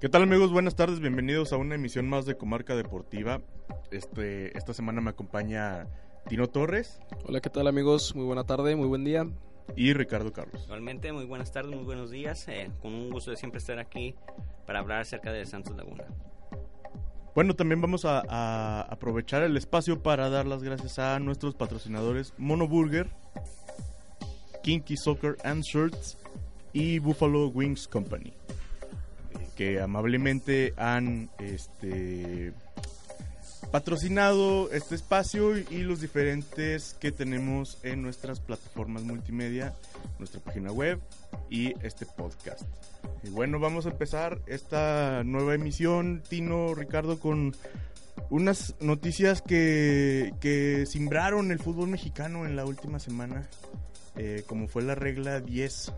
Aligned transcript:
¿Qué 0.00 0.08
tal 0.08 0.22
amigos? 0.22 0.50
Buenas 0.50 0.76
tardes, 0.76 0.98
bienvenidos 0.98 1.52
a 1.52 1.58
una 1.58 1.74
emisión 1.74 2.08
más 2.08 2.24
de 2.24 2.34
Comarca 2.34 2.74
Deportiva. 2.74 3.42
Este, 3.90 4.56
esta 4.56 4.72
semana 4.72 5.02
me 5.02 5.10
acompaña 5.10 5.88
Tino 6.26 6.46
Torres. 6.46 7.02
Hola, 7.26 7.42
¿qué 7.42 7.50
tal 7.50 7.66
amigos? 7.66 8.16
Muy 8.16 8.24
buena 8.24 8.44
tarde, 8.44 8.74
muy 8.76 8.86
buen 8.86 9.04
día. 9.04 9.26
Y 9.76 9.92
Ricardo 9.92 10.32
Carlos. 10.32 10.62
Igualmente, 10.64 11.12
muy 11.12 11.26
buenas 11.26 11.52
tardes, 11.52 11.74
muy 11.74 11.84
buenos 11.84 12.10
días. 12.10 12.48
Eh, 12.48 12.70
con 12.80 12.94
un 12.94 13.10
gusto 13.10 13.30
de 13.30 13.36
siempre 13.36 13.58
estar 13.58 13.78
aquí 13.78 14.14
para 14.66 14.78
hablar 14.78 15.02
acerca 15.02 15.32
de 15.32 15.44
Santos 15.44 15.76
Laguna. 15.76 16.04
Bueno, 17.34 17.54
también 17.54 17.82
vamos 17.82 18.06
a, 18.06 18.22
a 18.26 18.80
aprovechar 18.80 19.42
el 19.42 19.54
espacio 19.58 20.02
para 20.02 20.30
dar 20.30 20.46
las 20.46 20.62
gracias 20.62 20.98
a 20.98 21.18
nuestros 21.18 21.54
patrocinadores 21.54 22.32
Mono 22.38 22.66
Burger, 22.66 23.10
Kinky 24.62 24.96
Soccer 24.96 25.36
and 25.44 25.62
Shirts 25.62 26.16
y 26.72 27.00
Buffalo 27.00 27.48
Wings 27.48 27.86
Company 27.86 28.32
que 29.60 29.78
amablemente 29.78 30.72
han 30.78 31.28
este, 31.38 32.54
patrocinado 33.70 34.72
este 34.72 34.94
espacio 34.94 35.58
y 35.58 35.82
los 35.82 36.00
diferentes 36.00 36.96
que 36.98 37.12
tenemos 37.12 37.76
en 37.82 38.00
nuestras 38.00 38.40
plataformas 38.40 39.02
multimedia, 39.02 39.74
nuestra 40.18 40.40
página 40.40 40.72
web 40.72 40.98
y 41.50 41.74
este 41.84 42.06
podcast. 42.06 42.62
Y 43.22 43.28
bueno, 43.28 43.58
vamos 43.58 43.84
a 43.84 43.90
empezar 43.90 44.40
esta 44.46 45.24
nueva 45.24 45.56
emisión, 45.56 46.22
Tino, 46.26 46.74
Ricardo, 46.74 47.20
con 47.20 47.54
unas 48.30 48.76
noticias 48.80 49.42
que, 49.42 50.32
que 50.40 50.86
simbraron 50.86 51.50
el 51.50 51.58
fútbol 51.58 51.88
mexicano 51.88 52.46
en 52.46 52.56
la 52.56 52.64
última 52.64 52.98
semana, 52.98 53.46
eh, 54.16 54.42
como 54.46 54.68
fue 54.68 54.84
la 54.84 54.94
regla 54.94 55.40
10-8 55.40 55.92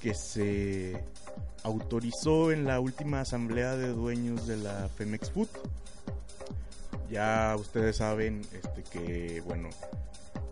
que 0.00 0.14
se 0.14 1.04
autorizó 1.62 2.52
en 2.52 2.64
la 2.64 2.80
última 2.80 3.20
asamblea 3.20 3.76
de 3.76 3.88
dueños 3.88 4.46
de 4.46 4.56
la 4.56 4.88
Femex 4.96 5.30
Food. 5.30 5.48
Ya 7.10 7.56
ustedes 7.58 7.96
saben 7.96 8.42
este, 8.52 8.82
que, 8.84 9.42
bueno, 9.42 9.68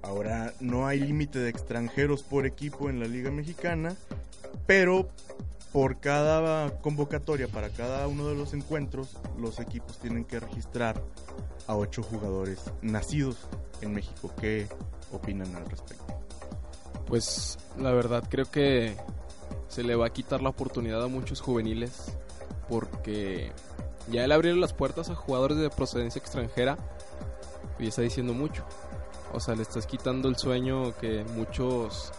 ahora 0.02 0.52
no 0.60 0.86
hay 0.86 1.00
límite 1.00 1.38
de 1.38 1.50
extranjeros 1.50 2.22
por 2.22 2.46
equipo 2.46 2.90
en 2.90 3.00
la 3.00 3.06
Liga 3.06 3.30
Mexicana, 3.30 3.94
pero 4.66 5.08
por 5.72 6.00
cada 6.00 6.78
convocatoria, 6.80 7.46
para 7.46 7.70
cada 7.70 8.08
uno 8.08 8.26
de 8.28 8.34
los 8.34 8.54
encuentros, 8.54 9.16
los 9.38 9.60
equipos 9.60 9.98
tienen 9.98 10.24
que 10.24 10.40
registrar 10.40 11.00
a 11.66 11.76
ocho 11.76 12.02
jugadores 12.02 12.58
nacidos 12.82 13.36
en 13.80 13.92
México. 13.92 14.32
¿Qué 14.40 14.66
opinan 15.12 15.54
al 15.54 15.66
respecto? 15.66 16.04
Pues 17.06 17.58
la 17.78 17.92
verdad 17.92 18.24
creo 18.28 18.50
que 18.50 18.96
se 19.68 19.82
le 19.82 19.94
va 19.96 20.06
a 20.06 20.10
quitar 20.10 20.42
la 20.42 20.50
oportunidad 20.50 21.02
a 21.02 21.08
muchos 21.08 21.41
juveniles 21.41 22.16
porque 22.68 23.53
ya 24.10 24.25
el 24.25 24.32
abrir 24.32 24.56
las 24.56 24.72
puertas 24.72 25.10
a 25.10 25.14
jugadores 25.14 25.59
de 25.59 25.70
procedencia 25.70 26.19
extranjera 26.19 26.78
y 27.78 27.88
está 27.88 28.03
diciendo 28.03 28.34
mucho. 28.34 28.64
O 29.32 29.41
sea, 29.41 29.54
le 29.54 29.62
estás 29.62 29.86
quitando 29.86 30.28
el 30.28 30.36
sueño 30.36 30.97
que 30.98 31.25
muchos 31.34 32.12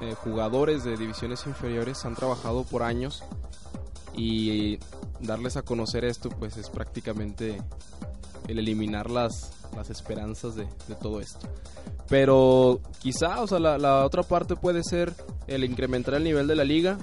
eh, 0.00 0.14
jugadores 0.14 0.84
de 0.84 0.96
divisiones 0.96 1.46
inferiores 1.46 2.04
han 2.04 2.14
trabajado 2.14 2.64
por 2.64 2.82
años 2.82 3.22
y 4.16 4.78
darles 5.20 5.56
a 5.56 5.62
conocer 5.62 6.04
esto 6.04 6.30
pues 6.30 6.56
es 6.56 6.70
prácticamente 6.70 7.60
el 8.48 8.58
eliminar 8.58 9.10
las, 9.10 9.52
las 9.76 9.90
esperanzas 9.90 10.54
de, 10.54 10.66
de 10.88 10.94
todo 10.94 11.20
esto. 11.20 11.46
Pero 12.10 12.80
quizá, 12.98 13.40
o 13.40 13.46
sea, 13.46 13.60
la, 13.60 13.78
la, 13.78 14.04
otra 14.04 14.24
parte 14.24 14.56
puede 14.56 14.82
ser 14.82 15.14
el 15.46 15.62
incrementar 15.62 16.14
el 16.14 16.24
nivel 16.24 16.48
de 16.48 16.56
la 16.56 16.64
liga. 16.64 16.98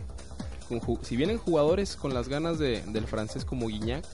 Si 1.02 1.16
vienen 1.16 1.38
jugadores 1.38 1.96
con 1.96 2.14
las 2.14 2.28
ganas 2.28 2.60
de, 2.60 2.82
del 2.88 3.08
francés 3.08 3.46
como 3.46 3.68
Guignac, 3.68 4.06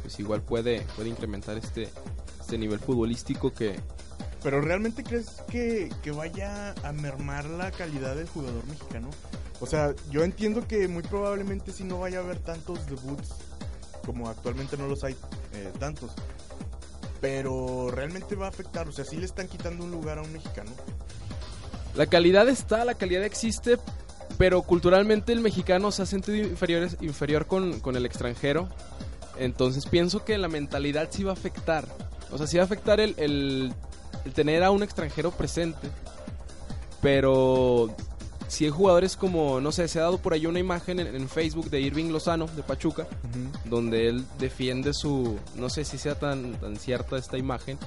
pues 0.00 0.18
igual 0.18 0.40
puede, 0.40 0.80
puede 0.96 1.10
incrementar 1.10 1.58
este, 1.58 1.90
este 2.40 2.56
nivel 2.56 2.78
futbolístico 2.78 3.52
que... 3.52 3.78
Pero 4.42 4.62
¿realmente 4.62 5.04
crees 5.04 5.42
que, 5.50 5.90
que 6.02 6.10
vaya 6.10 6.74
a 6.82 6.92
mermar 6.92 7.44
la 7.44 7.70
calidad 7.70 8.16
del 8.16 8.26
jugador 8.26 8.66
mexicano? 8.66 9.10
O 9.60 9.66
sea, 9.66 9.94
yo 10.10 10.24
entiendo 10.24 10.66
que 10.66 10.88
muy 10.88 11.02
probablemente 11.02 11.72
si 11.72 11.84
no 11.84 12.00
vaya 12.00 12.20
a 12.20 12.22
haber 12.22 12.38
tantos 12.38 12.84
debuts 12.86 13.34
como 14.04 14.28
actualmente 14.28 14.76
no 14.76 14.88
los 14.88 15.04
hay 15.04 15.14
eh, 15.52 15.70
tantos 15.78 16.10
pero 17.22 17.88
realmente 17.92 18.34
va 18.34 18.46
a 18.46 18.48
afectar, 18.48 18.88
o 18.88 18.92
sea, 18.92 19.04
sí 19.04 19.16
le 19.16 19.26
están 19.26 19.46
quitando 19.46 19.84
un 19.84 19.92
lugar 19.92 20.18
a 20.18 20.22
un 20.22 20.32
mexicano. 20.32 20.72
La 21.94 22.06
calidad 22.06 22.48
está, 22.48 22.84
la 22.84 22.94
calidad 22.94 23.22
existe, 23.22 23.78
pero 24.38 24.62
culturalmente 24.62 25.32
el 25.32 25.40
mexicano 25.40 25.92
se 25.92 26.02
ha 26.02 26.06
sentido 26.06 26.36
inferior, 26.36 26.88
inferior 27.00 27.46
con, 27.46 27.78
con 27.78 27.94
el 27.94 28.06
extranjero. 28.06 28.68
Entonces 29.38 29.86
pienso 29.86 30.24
que 30.24 30.36
la 30.36 30.48
mentalidad 30.48 31.10
sí 31.12 31.22
va 31.22 31.30
a 31.30 31.34
afectar. 31.34 31.86
O 32.32 32.38
sea, 32.38 32.48
sí 32.48 32.56
va 32.56 32.64
a 32.64 32.66
afectar 32.66 32.98
el, 32.98 33.14
el, 33.16 33.72
el 34.24 34.32
tener 34.32 34.64
a 34.64 34.72
un 34.72 34.82
extranjero 34.82 35.30
presente. 35.30 35.88
Pero 37.00 37.94
si 38.52 38.66
hay 38.66 38.70
jugadores 38.70 39.16
como, 39.16 39.62
no 39.62 39.72
sé, 39.72 39.88
se 39.88 39.98
ha 39.98 40.02
dado 40.02 40.18
por 40.18 40.34
ahí 40.34 40.44
una 40.44 40.58
imagen 40.58 41.00
en, 41.00 41.06
en 41.06 41.26
Facebook 41.26 41.70
de 41.70 41.80
Irving 41.80 42.10
Lozano, 42.12 42.46
de 42.48 42.62
Pachuca, 42.62 43.04
uh 43.04 43.06
-huh. 43.06 43.62
donde 43.64 44.10
él 44.10 44.26
defiende 44.38 44.92
su, 44.92 45.38
no 45.54 45.70
sé 45.70 45.86
si 45.86 45.96
sea 45.96 46.18
tan, 46.18 46.52
tan 46.60 46.76
cierta 46.76 47.16
esta 47.16 47.38
imagen, 47.38 47.78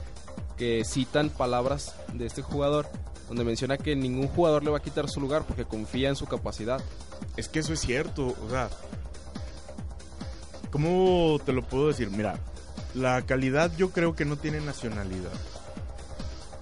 que 0.57 0.81
citan 0.83 1.29
palabras 1.29 1.93
de 2.13 2.25
este 2.25 2.41
jugador, 2.41 2.87
donde 3.27 3.43
menciona 3.43 3.77
que 3.77 3.95
ningún 3.95 4.27
jugador 4.27 4.63
le 4.63 4.71
va 4.71 4.77
a 4.77 4.81
quitar 4.81 5.07
su 5.07 5.21
lugar 5.21 5.43
porque 5.45 5.65
confía 5.65 6.09
en 6.09 6.15
su 6.15 6.25
capacidad. 6.25 6.81
Es 7.37 7.47
que 7.47 7.59
eso 7.59 7.71
es 7.71 7.81
cierto, 7.81 8.35
o 8.43 8.49
sea, 8.49 8.67
¿cómo 10.71 11.39
te 11.45 11.53
lo 11.53 11.61
puedo 11.61 11.89
decir? 11.89 12.09
Mira, 12.09 12.39
la 12.95 13.21
calidad 13.21 13.71
yo 13.77 13.91
creo 13.91 14.15
que 14.15 14.25
no 14.25 14.35
tiene 14.35 14.61
nacionalidad, 14.61 15.29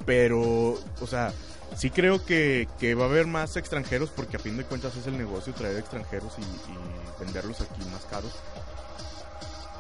pero, 0.06 0.74
o 1.00 1.08
sea, 1.08 1.32
sí 1.76 1.90
creo 1.90 2.24
que, 2.26 2.68
que, 2.80 2.96
va 2.96 3.06
a 3.06 3.08
haber 3.08 3.28
más 3.28 3.58
extranjeros 3.58 4.10
porque 4.10 4.38
a 4.38 4.40
fin 4.40 4.58
de 4.58 4.64
cuentas 4.64 4.96
es 4.96 5.08
el 5.08 5.18
negocio 5.18 5.54
traer 5.54 5.78
extranjeros 5.78 6.34
y, 6.38 6.42
y, 6.42 7.24
venderlos 7.24 7.62
aquí 7.62 7.82
más 7.92 8.06
caros. 8.06 8.32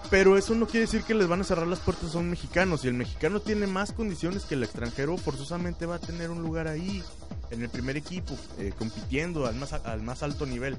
Pero 0.09 0.37
eso 0.37 0.53
no 0.53 0.67
quiere 0.67 0.81
decir 0.81 1.03
que 1.03 1.15
les 1.15 1.27
van 1.27 1.41
a 1.41 1.43
cerrar 1.43 1.65
las 1.65 1.79
puertas 1.79 2.13
a 2.13 2.19
un 2.19 2.29
mexicano. 2.29 2.77
Si 2.77 2.87
el 2.87 2.93
mexicano 2.93 3.39
tiene 3.39 3.65
más 3.65 3.93
condiciones 3.93 4.43
que 4.43 4.53
el 4.53 4.63
extranjero, 4.63 5.17
forzosamente 5.17 5.87
va 5.87 5.95
a 5.95 5.99
tener 5.99 6.29
un 6.29 6.43
lugar 6.43 6.67
ahí, 6.67 7.03
en 7.49 7.63
el 7.63 7.69
primer 7.69 7.97
equipo, 7.97 8.37
eh, 8.59 8.73
compitiendo 8.77 9.47
al 9.47 9.55
más, 9.55 9.73
al 9.73 10.01
más 10.03 10.21
alto 10.21 10.45
nivel. 10.45 10.77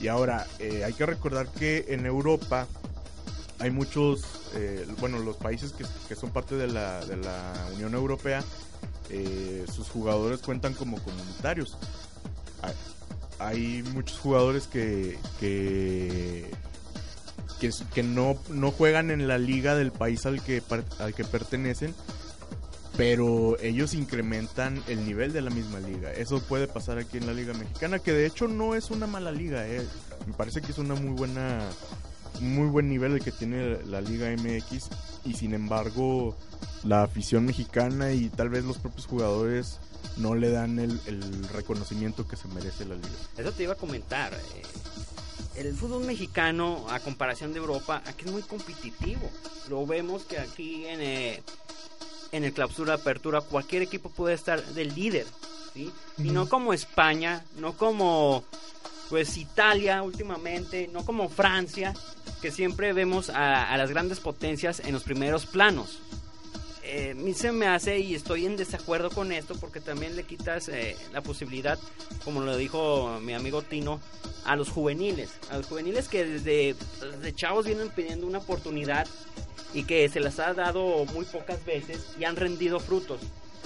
Y 0.00 0.08
ahora, 0.08 0.46
eh, 0.58 0.82
hay 0.84 0.94
que 0.94 1.06
recordar 1.06 1.46
que 1.48 1.86
en 1.88 2.06
Europa 2.06 2.66
hay 3.58 3.70
muchos, 3.70 4.24
eh, 4.54 4.86
bueno, 4.98 5.18
los 5.20 5.36
países 5.36 5.72
que, 5.72 5.84
que 6.08 6.16
son 6.16 6.30
parte 6.30 6.56
de 6.56 6.66
la, 6.66 7.04
de 7.04 7.16
la 7.16 7.52
Unión 7.74 7.94
Europea, 7.94 8.42
eh, 9.10 9.64
sus 9.72 9.88
jugadores 9.88 10.40
cuentan 10.40 10.74
como 10.74 11.02
comunitarios. 11.02 11.76
Hay, 13.38 13.82
muchos 13.92 14.18
jugadores 14.18 14.68
que, 14.68 15.18
que, 15.40 16.48
que, 17.58 17.70
que, 17.92 18.02
no, 18.04 18.36
no 18.50 18.70
juegan 18.70 19.10
en 19.10 19.26
la 19.26 19.38
liga 19.38 19.74
del 19.74 19.90
país 19.90 20.26
al 20.26 20.42
que, 20.44 20.62
al 21.00 21.12
que 21.12 21.24
pertenecen, 21.24 21.92
pero 22.96 23.58
ellos 23.60 23.94
incrementan 23.94 24.80
el 24.86 25.04
nivel 25.04 25.32
de 25.32 25.42
la 25.42 25.50
misma 25.50 25.80
liga. 25.80 26.12
Eso 26.12 26.40
puede 26.40 26.68
pasar 26.68 26.98
aquí 26.98 27.18
en 27.18 27.26
la 27.26 27.32
liga 27.32 27.52
mexicana, 27.52 27.98
que 27.98 28.12
de 28.12 28.26
hecho 28.26 28.46
no 28.46 28.76
es 28.76 28.90
una 28.90 29.08
mala 29.08 29.32
liga, 29.32 29.66
eh. 29.66 29.84
me 30.26 30.34
parece 30.34 30.60
que 30.60 30.70
es 30.70 30.78
una 30.78 30.94
muy 30.94 31.10
buena 31.10 31.68
muy 32.40 32.68
buen 32.68 32.88
nivel 32.88 33.12
el 33.12 33.22
que 33.22 33.32
tiene 33.32 33.84
la 33.86 34.00
Liga 34.00 34.28
MX 34.30 34.88
y 35.24 35.34
sin 35.34 35.54
embargo 35.54 36.36
la 36.84 37.02
afición 37.02 37.44
mexicana 37.44 38.12
y 38.12 38.28
tal 38.28 38.48
vez 38.48 38.64
los 38.64 38.78
propios 38.78 39.06
jugadores 39.06 39.78
no 40.16 40.34
le 40.34 40.50
dan 40.50 40.78
el, 40.78 41.00
el 41.06 41.48
reconocimiento 41.48 42.26
que 42.26 42.36
se 42.36 42.48
merece 42.48 42.84
la 42.84 42.96
liga. 42.96 43.08
Eso 43.36 43.52
te 43.52 43.62
iba 43.62 43.74
a 43.74 43.76
comentar. 43.76 44.32
Eh, 44.34 44.62
el 45.54 45.74
fútbol 45.74 46.04
mexicano, 46.04 46.86
a 46.90 47.00
comparación 47.00 47.52
de 47.52 47.58
Europa, 47.58 48.02
aquí 48.06 48.24
es 48.24 48.32
muy 48.32 48.42
competitivo. 48.42 49.30
Lo 49.68 49.86
vemos 49.86 50.24
que 50.24 50.38
aquí 50.38 50.86
en, 50.86 51.00
eh, 51.00 51.42
en 52.32 52.44
el 52.44 52.52
clausura 52.52 52.94
apertura 52.94 53.40
cualquier 53.40 53.82
equipo 53.82 54.10
puede 54.10 54.34
estar 54.34 54.64
del 54.74 54.94
líder 54.94 55.26
¿sí? 55.74 55.92
Y 56.18 56.30
no 56.30 56.48
como 56.48 56.72
España, 56.72 57.44
no 57.56 57.76
como 57.76 58.44
pues 59.12 59.36
Italia 59.36 60.02
últimamente, 60.02 60.88
no 60.90 61.04
como 61.04 61.28
Francia, 61.28 61.92
que 62.40 62.50
siempre 62.50 62.94
vemos 62.94 63.28
a, 63.28 63.70
a 63.70 63.76
las 63.76 63.90
grandes 63.90 64.20
potencias 64.20 64.80
en 64.80 64.94
los 64.94 65.02
primeros 65.02 65.44
planos. 65.44 66.00
Eh, 66.82 67.10
a 67.10 67.14
mí 67.14 67.34
se 67.34 67.52
me 67.52 67.66
hace 67.66 67.98
y 67.98 68.14
estoy 68.14 68.46
en 68.46 68.56
desacuerdo 68.56 69.10
con 69.10 69.30
esto 69.30 69.54
porque 69.60 69.82
también 69.82 70.16
le 70.16 70.22
quitas 70.22 70.70
eh, 70.70 70.96
la 71.12 71.20
posibilidad, 71.20 71.78
como 72.24 72.40
lo 72.40 72.56
dijo 72.56 73.20
mi 73.20 73.34
amigo 73.34 73.60
Tino, 73.60 74.00
a 74.46 74.56
los 74.56 74.70
juveniles. 74.70 75.28
A 75.50 75.58
los 75.58 75.66
juveniles 75.66 76.08
que 76.08 76.24
desde, 76.24 76.74
desde 77.02 77.34
chavos 77.34 77.66
vienen 77.66 77.90
pidiendo 77.90 78.26
una 78.26 78.38
oportunidad 78.38 79.06
y 79.74 79.84
que 79.84 80.08
se 80.08 80.20
las 80.20 80.38
ha 80.38 80.54
dado 80.54 81.04
muy 81.12 81.26
pocas 81.26 81.62
veces 81.66 82.16
y 82.18 82.24
han 82.24 82.36
rendido 82.36 82.80
frutos. 82.80 83.20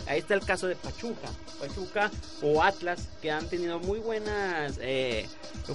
Ahí 0.06 0.18
está 0.20 0.34
el 0.34 0.44
caso 0.44 0.66
de 0.66 0.76
Pachuca. 0.76 1.28
Pachuca 1.58 2.10
o 2.42 2.62
Atlas, 2.62 3.08
que 3.20 3.30
han 3.30 3.48
tenido 3.48 3.78
muy 3.80 3.98
buenas 3.98 4.78
eh, 4.80 5.26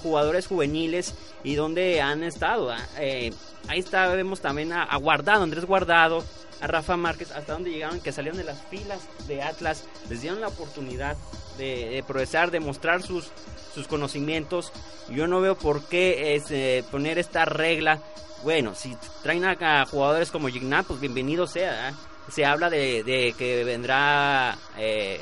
jugadores 0.01 0.47
juveniles 0.47 1.13
y 1.43 1.55
donde 1.55 2.01
han 2.01 2.23
estado. 2.23 2.71
ah, 2.71 2.79
eh, 2.97 3.33
ahí 3.67 3.79
está, 3.79 4.07
vemos 4.09 4.41
también 4.41 4.71
a, 4.73 4.95
Guardado, 4.97 5.43
Andrés 5.43 5.65
Guardado, 5.65 6.23
a 6.61 6.67
Rafa 6.67 6.95
Márquez, 6.97 7.31
hasta 7.31 7.53
donde 7.53 7.71
llegaron, 7.71 7.99
que 7.99 8.11
salieron 8.11 8.37
de 8.37 8.43
las 8.43 8.61
filas 8.69 9.01
de 9.27 9.41
Atlas, 9.41 9.83
les 10.09 10.21
dieron 10.21 10.39
la 10.41 10.47
oportunidad 10.47 11.17
de, 11.57 12.03
progresar, 12.07 12.51
de 12.51 12.59
mostrar 12.59 13.01
sus, 13.01 13.31
sus 13.73 13.87
conocimientos. 13.87 14.71
Yo 15.09 15.27
no 15.27 15.41
veo 15.41 15.57
por 15.57 15.83
qué 15.85 16.35
es, 16.35 16.51
eh, 16.51 16.83
poner 16.89 17.19
esta 17.19 17.45
regla. 17.45 17.99
Bueno, 18.43 18.75
si 18.75 18.95
traen 19.23 19.45
a, 19.45 19.85
jugadores 19.85 20.31
como 20.31 20.47
Gignat, 20.47 20.85
pues 20.85 20.99
bienvenido 20.99 21.47
sea. 21.47 21.89
¿ah? 21.89 22.10
Se 22.31 22.45
habla 22.45 22.69
de, 22.69 23.03
de 23.03 23.33
que 23.37 23.63
vendrá 23.63 24.57
eh, 24.77 25.21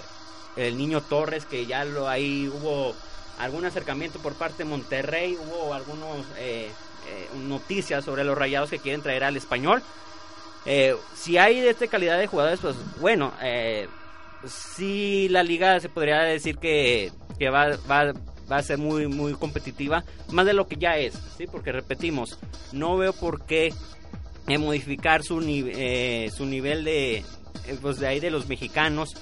el 0.56 0.78
niño 0.78 1.02
Torres, 1.02 1.46
que 1.46 1.66
ya 1.66 1.84
lo 1.86 2.08
ahí 2.08 2.48
hubo 2.48 2.94
algún 3.40 3.66
acercamiento 3.66 4.20
por 4.20 4.36
parte 4.36 4.60
de 4.64 4.70
Monterrey, 4.70 5.36
hubo 5.36 5.74
algunos 5.74 6.26
eh, 6.38 6.70
eh, 7.08 7.30
noticias 7.36 8.06
sobre 8.06 8.24
los 8.24 8.38
rayados 8.38 8.70
que 8.70 8.80
quieren 8.80 9.02
traer 9.02 9.24
al 9.24 9.38
español. 9.38 9.82
Si 11.16 11.38
hay 11.38 11.62
de 11.62 11.72
esta 11.72 11.88
calidad 11.88 12.20
de 12.20 12.28
jugadores, 12.28 12.60
pues 12.60 12.76
bueno, 13.00 13.34
sí 14.46 15.28
la 15.30 15.42
liga 15.42 15.80
se 15.80 15.90
podría 15.90 16.20
decir 16.20 16.60
que, 16.60 17.12
que 17.40 17.50
va, 17.50 17.70
va, 17.90 18.14
va 18.52 18.58
a 18.58 18.64
ser 18.64 18.78
muy, 18.78 19.08
muy 19.08 19.34
competitiva, 19.34 20.04
más 20.32 20.46
de 20.46 20.54
lo 20.54 20.68
que 20.68 20.76
ya 20.76 20.98
es, 20.98 21.16
¿sí? 21.38 21.48
Porque 21.48 21.72
repetimos, 21.72 22.38
no 22.72 22.98
veo 22.98 23.14
por 23.14 23.46
qué 23.46 23.74
eh, 24.50 24.58
modificar 24.58 25.24
su, 25.24 25.40
ni- 25.42 25.64
eh, 25.74 26.32
su 26.36 26.46
nivel 26.46 26.84
de, 26.84 27.18
eh, 27.18 27.24
pues 27.82 28.00
de 28.00 28.08
ahí 28.08 28.20
de 28.20 28.32
los 28.32 28.48
mexicanos. 28.48 29.16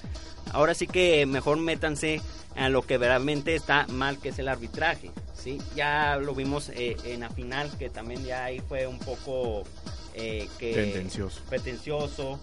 Ahora 0.54 0.74
sí 0.74 0.88
que 0.88 1.26
mejor 1.26 1.58
métanse 1.58 2.22
a 2.56 2.70
lo 2.70 2.82
que 2.82 2.98
realmente 2.98 3.54
está 3.56 3.86
mal, 3.88 4.18
que 4.18 4.30
es 4.30 4.40
el 4.40 4.48
arbitraje, 4.48 5.12
¿sí? 5.36 5.60
Ya 5.76 6.16
lo 6.18 6.34
vimos 6.34 6.70
eh, 6.70 6.96
en 7.06 7.20
la 7.20 7.30
final, 7.30 7.70
que 7.78 7.90
también 7.90 8.24
ya 8.26 8.46
ahí 8.46 8.62
fue 8.68 8.88
un 8.88 8.98
poco... 8.98 9.64
eh, 10.16 10.48
que 10.58 10.74
Tendencioso. 10.74 11.42
pretencioso, 11.50 12.40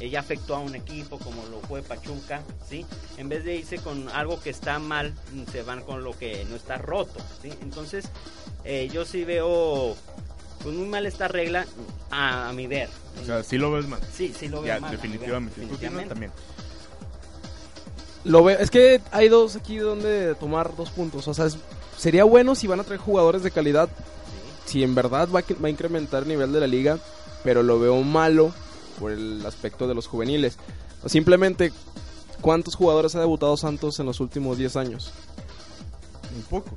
eh, 0.00 0.10
ya 0.10 0.20
afectó 0.20 0.56
a 0.56 0.58
un 0.58 0.74
equipo 0.74 1.18
como 1.18 1.46
lo 1.46 1.60
fue 1.60 1.80
Pachuca, 1.82 2.42
¿sí? 2.68 2.84
En 3.16 3.28
vez 3.30 3.44
de 3.44 3.54
irse 3.54 3.78
con 3.78 4.08
algo 4.10 4.38
que 4.42 4.50
está 4.50 4.78
mal, 4.80 5.14
mm, 5.32 5.50
se 5.50 5.62
van 5.62 5.80
con 5.82 6.04
lo 6.04 6.12
que 6.18 6.44
no 6.50 6.56
está 6.56 6.76
roto, 6.76 7.18
¿sí? 7.40 7.50
Entonces, 7.62 8.06
eh, 8.64 8.90
yo 8.92 9.06
sí 9.06 9.24
veo 9.24 9.96
pues, 10.64 10.74
muy 10.74 10.88
mal 10.88 11.06
esta 11.06 11.28
regla 11.28 11.64
a, 12.10 12.48
a 12.48 12.52
mi 12.52 12.66
ver. 12.66 12.88
O 13.22 13.24
sea, 13.24 13.44
sí 13.44 13.56
lo 13.58 13.70
ves 13.70 13.86
mal. 13.86 14.00
sí, 14.12 14.34
sí 14.36 14.48
lo 14.48 14.62
veo 14.62 14.74
Ya, 14.74 14.80
mal, 14.80 14.90
ver, 14.90 15.00
definitivamente. 15.00 15.54
¿Tú, 15.54 15.60
Tino, 15.60 15.72
definitivamente. 15.98 16.08
también. 16.08 16.32
Lo 18.24 18.42
veo, 18.42 18.58
es 18.58 18.70
que 18.70 19.00
hay 19.12 19.28
dos 19.28 19.54
aquí 19.56 19.76
donde 19.76 20.34
tomar 20.36 20.74
dos 20.76 20.90
puntos. 20.90 21.28
O 21.28 21.34
sea, 21.34 21.46
es- 21.46 21.58
sería 21.98 22.24
bueno 22.24 22.54
si 22.54 22.66
van 22.66 22.80
a 22.80 22.84
traer 22.84 23.00
jugadores 23.00 23.42
de 23.42 23.50
calidad, 23.50 23.88
Sí. 24.66 24.72
si 24.72 24.82
en 24.82 24.94
verdad 24.94 25.28
va 25.28 25.42
va 25.62 25.66
a 25.68 25.70
incrementar 25.70 26.22
el 26.22 26.28
nivel 26.30 26.52
de 26.52 26.60
la 26.60 26.66
liga, 26.66 26.98
pero 27.44 27.62
lo 27.62 27.78
veo 27.78 28.00
malo 28.02 28.52
por 28.98 29.12
el 29.12 29.44
aspecto 29.44 29.86
de 29.86 29.94
los 29.94 30.06
juveniles. 30.06 30.56
O 31.02 31.08
simplemente, 31.10 31.70
¿cuántos 32.40 32.74
jugadores 32.76 33.14
ha 33.14 33.20
debutado 33.20 33.56
Santos 33.58 34.00
en 34.00 34.06
los 34.06 34.20
últimos 34.20 34.56
10 34.56 34.76
años? 34.76 35.12
Un 36.34 36.42
poco. 36.44 36.70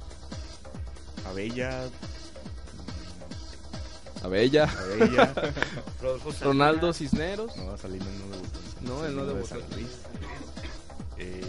Abella. 1.30 1.86
Abella, 4.28 4.64
Abella. 4.66 5.34
Ronaldo 6.42 6.94
Cisneros. 6.94 7.56
no, 7.58 7.78
Salinas 7.78 8.08
no 8.08 8.36
debutó. 8.36 8.60
No, 8.82 9.06
él 9.06 9.16
no 9.16 9.26
de. 9.26 9.46
San 9.46 9.60
Luis. 9.72 9.88
Eh, 11.18 11.42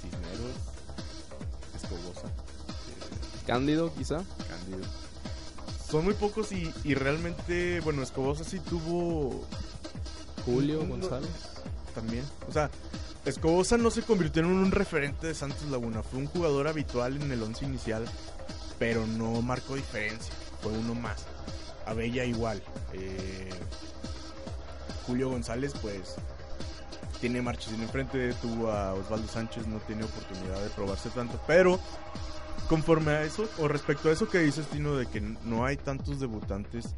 Cisneros. 0.00 0.54
Escobosa. 1.74 2.26
eh, 2.28 3.42
Cándido, 3.46 3.92
quizá. 3.94 4.16
Cándido. 4.48 4.86
Son 5.90 6.04
muy 6.04 6.14
pocos 6.14 6.52
y, 6.52 6.72
y 6.84 6.94
realmente, 6.94 7.80
bueno, 7.80 8.02
Escobosa 8.02 8.44
sí 8.44 8.60
tuvo 8.60 9.44
Julio 10.44 10.86
González. 10.86 11.30
también. 11.94 12.24
O 12.48 12.52
sea, 12.52 12.70
Escobosa 13.24 13.76
no 13.76 13.90
se 13.90 14.02
convirtió 14.02 14.42
en 14.42 14.48
un 14.48 14.70
referente 14.70 15.26
de 15.26 15.34
Santos 15.34 15.64
Laguna. 15.70 16.02
Fue 16.02 16.18
un 16.18 16.26
jugador 16.26 16.68
habitual 16.68 17.20
en 17.20 17.30
el 17.32 17.42
once 17.42 17.64
inicial, 17.64 18.04
pero 18.78 19.06
no 19.06 19.42
marcó 19.42 19.74
diferencia. 19.76 20.32
Fue 20.62 20.72
uno 20.72 20.94
más. 20.94 21.24
Abella 21.92 22.24
igual. 22.24 22.62
Eh, 22.92 23.50
Julio 25.06 25.30
González, 25.30 25.72
pues, 25.80 26.16
tiene 27.20 27.40
Marchesín 27.40 27.82
enfrente. 27.82 28.32
Tuvo 28.34 28.70
a 28.70 28.94
Osvaldo 28.94 29.28
Sánchez, 29.28 29.66
no 29.66 29.78
tiene 29.78 30.04
oportunidad 30.04 30.62
de 30.62 30.70
probarse 30.70 31.08
tanto. 31.10 31.40
Pero, 31.46 31.78
conforme 32.68 33.12
a 33.12 33.22
eso, 33.22 33.48
o 33.58 33.68
respecto 33.68 34.08
a 34.08 34.12
eso 34.12 34.28
que 34.28 34.38
dices, 34.38 34.66
Tino, 34.66 34.96
de 34.96 35.06
que 35.06 35.20
no 35.20 35.64
hay 35.64 35.76
tantos 35.76 36.20
debutantes. 36.20 36.94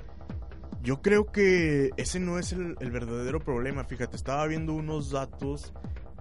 Yo 0.82 1.00
creo 1.00 1.26
que 1.26 1.90
ese 1.96 2.20
no 2.20 2.38
es 2.38 2.52
el, 2.52 2.76
el 2.80 2.90
verdadero 2.90 3.40
problema. 3.40 3.84
Fíjate, 3.84 4.16
estaba 4.16 4.46
viendo 4.46 4.74
unos 4.74 5.10
datos 5.10 5.72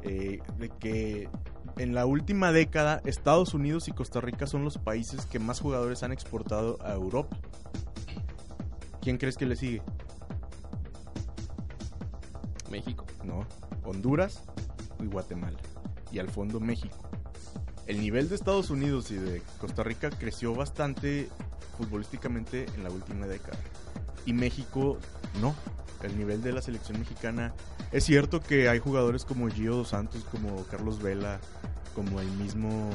eh, 0.03 0.41
de 0.57 0.69
que 0.69 1.29
en 1.77 1.95
la 1.95 2.05
última 2.05 2.51
década 2.51 3.01
Estados 3.05 3.53
Unidos 3.53 3.87
y 3.87 3.93
Costa 3.93 4.19
Rica 4.21 4.47
son 4.47 4.63
los 4.63 4.77
países 4.77 5.25
que 5.25 5.39
más 5.39 5.61
jugadores 5.61 6.03
han 6.03 6.11
exportado 6.11 6.77
a 6.81 6.93
Europa. 6.93 7.37
¿Quién 9.03 9.17
crees 9.17 9.35
que 9.35 9.45
le 9.45 9.57
sigue? 9.57 9.81
México. 12.71 13.05
No, 13.25 13.45
Honduras 13.83 14.43
y 15.01 15.07
Guatemala. 15.07 15.59
Y 16.09 16.19
al 16.19 16.29
fondo 16.29 16.61
México. 16.61 16.95
El 17.85 17.99
nivel 17.99 18.29
de 18.29 18.35
Estados 18.35 18.69
Unidos 18.69 19.11
y 19.11 19.15
de 19.15 19.41
Costa 19.59 19.83
Rica 19.83 20.09
creció 20.09 20.55
bastante 20.55 21.27
futbolísticamente 21.77 22.65
en 22.75 22.85
la 22.85 22.91
última 22.91 23.27
década. 23.27 23.59
Y 24.25 24.31
México 24.31 24.97
no. 25.41 25.53
El 26.01 26.17
nivel 26.17 26.41
de 26.41 26.53
la 26.53 26.61
selección 26.61 26.97
mexicana. 26.97 27.53
Es 27.91 28.05
cierto 28.05 28.39
que 28.39 28.69
hay 28.69 28.79
jugadores 28.79 29.25
como 29.25 29.49
Gio 29.49 29.75
Dos 29.75 29.89
Santos, 29.89 30.23
como 30.31 30.63
Carlos 30.67 31.01
Vela, 31.01 31.41
como 31.93 32.21
el 32.21 32.31
mismo. 32.31 32.89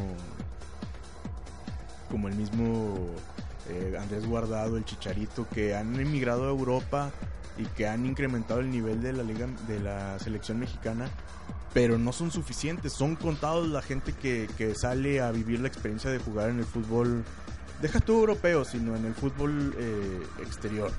Como 2.10 2.28
el 2.28 2.34
mismo 2.34 2.96
eh, 3.68 3.96
Andrés 3.98 4.26
Guardado, 4.26 4.76
el 4.76 4.84
Chicharito, 4.84 5.48
que 5.48 5.74
han 5.74 5.98
emigrado 5.98 6.44
a 6.44 6.50
Europa 6.50 7.10
y 7.56 7.64
que 7.64 7.86
han 7.86 8.06
incrementado 8.06 8.60
el 8.60 8.70
nivel 8.70 9.02
de 9.02 9.12
la 9.12 9.22
liga 9.22 9.46
de 9.66 9.80
la 9.80 10.18
selección 10.18 10.58
mexicana, 10.58 11.08
pero 11.74 11.98
no 11.98 12.12
son 12.12 12.30
suficientes. 12.30 12.92
Son 12.92 13.16
contados 13.16 13.68
la 13.68 13.82
gente 13.82 14.12
que, 14.12 14.48
que 14.56 14.74
sale 14.74 15.20
a 15.20 15.30
vivir 15.32 15.60
la 15.60 15.68
experiencia 15.68 16.10
de 16.10 16.18
jugar 16.18 16.50
en 16.50 16.58
el 16.58 16.64
fútbol, 16.64 17.24
deja 17.82 18.00
tú 18.00 18.20
europeo, 18.20 18.64
sino 18.64 18.96
en 18.96 19.04
el 19.04 19.14
fútbol 19.14 19.74
eh, 19.78 20.22
exterior. 20.40 20.90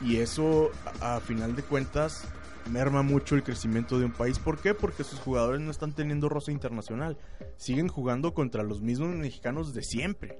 Y 0.00 0.16
eso, 0.16 0.70
a, 1.00 1.16
a 1.16 1.20
final 1.20 1.54
de 1.54 1.62
cuentas, 1.62 2.24
merma 2.70 3.02
mucho 3.02 3.34
el 3.34 3.42
crecimiento 3.42 3.98
de 3.98 4.06
un 4.06 4.12
país. 4.12 4.38
¿Por 4.38 4.58
qué? 4.58 4.74
Porque 4.74 5.04
sus 5.04 5.18
jugadores 5.20 5.60
no 5.60 5.70
están 5.70 5.92
teniendo 5.92 6.28
roce 6.28 6.50
internacional. 6.50 7.18
Siguen 7.56 7.88
jugando 7.88 8.34
contra 8.34 8.62
los 8.62 8.80
mismos 8.80 9.14
mexicanos 9.14 9.74
de 9.74 9.82
siempre. 9.82 10.38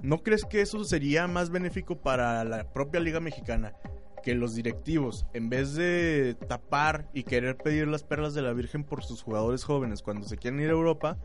¿No 0.00 0.22
crees 0.22 0.44
que 0.44 0.60
eso 0.60 0.84
sería 0.84 1.26
más 1.26 1.50
benéfico 1.50 1.96
para 1.96 2.44
la 2.44 2.64
propia 2.72 3.00
Liga 3.00 3.20
Mexicana? 3.20 3.74
Que 4.22 4.34
los 4.34 4.54
directivos, 4.54 5.26
en 5.32 5.48
vez 5.48 5.74
de 5.74 6.36
tapar 6.48 7.08
y 7.14 7.24
querer 7.24 7.56
pedir 7.56 7.88
las 7.88 8.02
perlas 8.02 8.34
de 8.34 8.42
la 8.42 8.52
Virgen 8.52 8.84
por 8.84 9.04
sus 9.04 9.22
jugadores 9.22 9.64
jóvenes 9.64 10.02
cuando 10.02 10.26
se 10.26 10.36
quieren 10.36 10.60
ir 10.60 10.68
a 10.68 10.72
Europa, 10.72 11.16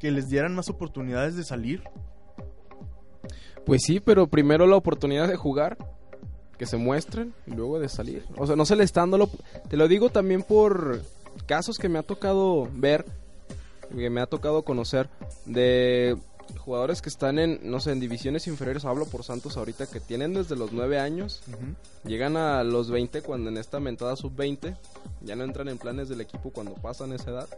que 0.00 0.10
les 0.10 0.28
dieran 0.28 0.54
más 0.54 0.68
oportunidades 0.68 1.36
de 1.36 1.44
salir. 1.44 1.82
Pues 3.64 3.82
sí, 3.82 4.00
pero 4.00 4.28
primero 4.28 4.66
la 4.66 4.76
oportunidad 4.76 5.28
de 5.28 5.36
jugar, 5.36 5.76
que 6.56 6.66
se 6.66 6.76
muestren 6.76 7.34
y 7.46 7.50
luego 7.50 7.78
de 7.78 7.88
salir. 7.88 8.24
O 8.36 8.46
sea, 8.46 8.56
no 8.56 8.64
se 8.64 8.76
le 8.76 8.84
está 8.84 9.00
dando 9.00 9.18
lo- 9.18 9.30
Te 9.68 9.76
lo 9.76 9.88
digo 9.88 10.08
también 10.10 10.42
por 10.42 11.00
casos 11.46 11.76
que 11.78 11.88
me 11.88 11.98
ha 11.98 12.02
tocado 12.02 12.68
ver, 12.72 13.04
que 13.94 14.08
me 14.08 14.20
ha 14.20 14.26
tocado 14.26 14.62
conocer, 14.62 15.08
de 15.44 16.16
jugadores 16.58 17.02
que 17.02 17.08
están 17.08 17.38
en, 17.38 17.60
no 17.62 17.80
sé, 17.80 17.92
en 17.92 18.00
divisiones 18.00 18.46
inferiores, 18.46 18.84
hablo 18.84 19.06
por 19.06 19.24
Santos 19.24 19.56
ahorita, 19.56 19.86
que 19.86 20.00
tienen 20.00 20.34
desde 20.34 20.56
los 20.56 20.72
9 20.72 20.98
años, 20.98 21.42
llegan 22.04 22.36
a 22.36 22.64
los 22.64 22.90
20 22.90 23.22
cuando 23.22 23.50
en 23.50 23.56
esta 23.56 23.80
mentada 23.80 24.16
sub-20, 24.16 24.76
ya 25.22 25.36
no 25.36 25.44
entran 25.44 25.68
en 25.68 25.78
planes 25.78 26.08
del 26.08 26.20
equipo 26.20 26.50
cuando 26.50 26.74
pasan 26.74 27.12
esa 27.12 27.30
edad, 27.30 27.48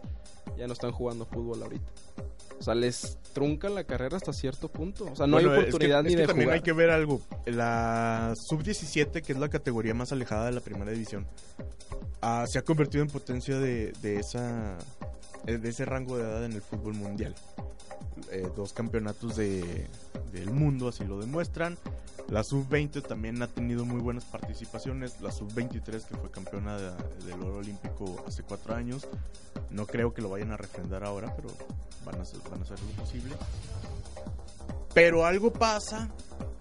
ya 0.57 0.67
no 0.67 0.73
están 0.73 0.93
jugando 0.93 1.25
fútbol 1.27 1.63
ahorita. 1.63 1.91
O 2.59 2.63
sea, 2.63 2.75
les 2.75 3.19
truncan 3.33 3.75
la 3.75 3.85
carrera 3.85 4.17
hasta 4.17 4.33
cierto 4.33 4.69
punto. 4.69 5.05
O 5.05 5.17
sea, 5.17 5.29
no 5.29 5.37
hay 5.37 5.45
oportunidad 5.45 6.03
ni 6.03 6.15
es 6.15 6.21
que 6.21 6.27
también 6.27 6.51
hay 6.51 6.61
que 6.61 6.73
ver 6.73 6.91
algo. 6.91 7.21
La 7.47 8.35
sub-17, 8.35 9.23
que 9.23 9.33
es 9.33 9.39
la 9.39 9.49
categoría 9.49 9.95
más 9.95 10.11
alejada 10.11 10.47
de 10.47 10.53
la 10.53 10.61
primera 10.61 10.91
división, 10.91 11.27
ah, 12.21 12.45
se 12.49 12.59
ha 12.59 12.63
convertido 12.63 13.05
en 13.05 13.11
potencia 13.11 13.59
de, 13.59 13.93
de, 14.03 14.19
esa, 14.19 14.77
de 15.45 15.69
ese 15.69 15.85
rango 15.85 16.17
de 16.17 16.25
edad 16.25 16.45
en 16.45 16.53
el 16.53 16.63
fútbol 16.63 16.95
mundial. 16.95 17.35
Eh, 18.31 18.49
dos 18.55 18.73
campeonatos 18.73 19.37
de, 19.37 19.87
del 20.33 20.51
mundo, 20.51 20.89
así 20.89 21.05
lo 21.05 21.19
demuestran. 21.19 21.79
La 22.29 22.45
sub-20 22.45 23.03
también 23.03 23.41
ha 23.43 23.47
tenido 23.47 23.85
muy 23.85 24.01
buenas 24.01 24.25
participaciones. 24.25 25.21
La 25.21 25.33
sub-23 25.33 26.05
que 26.05 26.17
fue 26.17 26.31
campeona 26.31 26.77
del 26.77 27.43
oro 27.43 27.59
olímpico 27.59 28.23
hace 28.27 28.43
cuatro 28.43 28.75
años. 28.75 29.09
No 29.71 29.87
creo 29.87 30.13
que 30.13 30.21
lo 30.21 30.29
vayan 30.29 30.53
a 30.53 30.57
refrendar 30.57 31.05
ahora, 31.05 31.35
pero 31.35 31.49
van 32.05 32.17
a 32.17 32.23
hacer, 32.23 32.41
van 32.51 32.61
a 32.61 32.63
hacer 32.65 32.79
lo 32.81 33.03
posible. 33.03 33.35
Pero 34.93 35.25
algo 35.25 35.53
pasa 35.53 36.11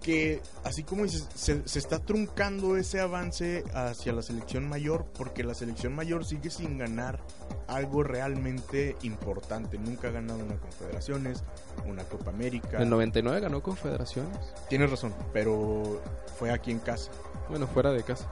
que, 0.02 0.40
así 0.64 0.84
como 0.84 1.06
se, 1.08 1.66
se, 1.66 1.78
está 1.78 1.98
truncando 1.98 2.76
ese 2.76 3.00
avance 3.00 3.64
hacia 3.74 4.12
la 4.12 4.22
selección 4.22 4.68
mayor 4.68 5.06
porque 5.16 5.44
la 5.44 5.54
selección 5.54 5.94
mayor 5.94 6.24
sigue 6.24 6.50
sin 6.50 6.78
ganar 6.78 7.20
algo 7.68 8.02
realmente 8.02 8.96
importante. 9.02 9.78
Nunca 9.78 10.08
ha 10.08 10.10
ganado 10.10 10.40
una 10.40 10.56
Confederaciones, 10.56 11.44
una 11.86 12.02
Copa 12.04 12.30
América. 12.30 12.82
¿En 12.82 12.90
99 12.90 13.40
ganó 13.40 13.62
Confederaciones? 13.62 14.38
Tienes 14.68 14.90
razón, 14.90 15.14
pero 15.32 16.00
fue 16.38 16.50
aquí 16.50 16.70
en 16.70 16.80
casa. 16.80 17.10
Bueno, 17.48 17.66
fuera 17.66 17.92
de 17.92 18.02
casa. 18.02 18.28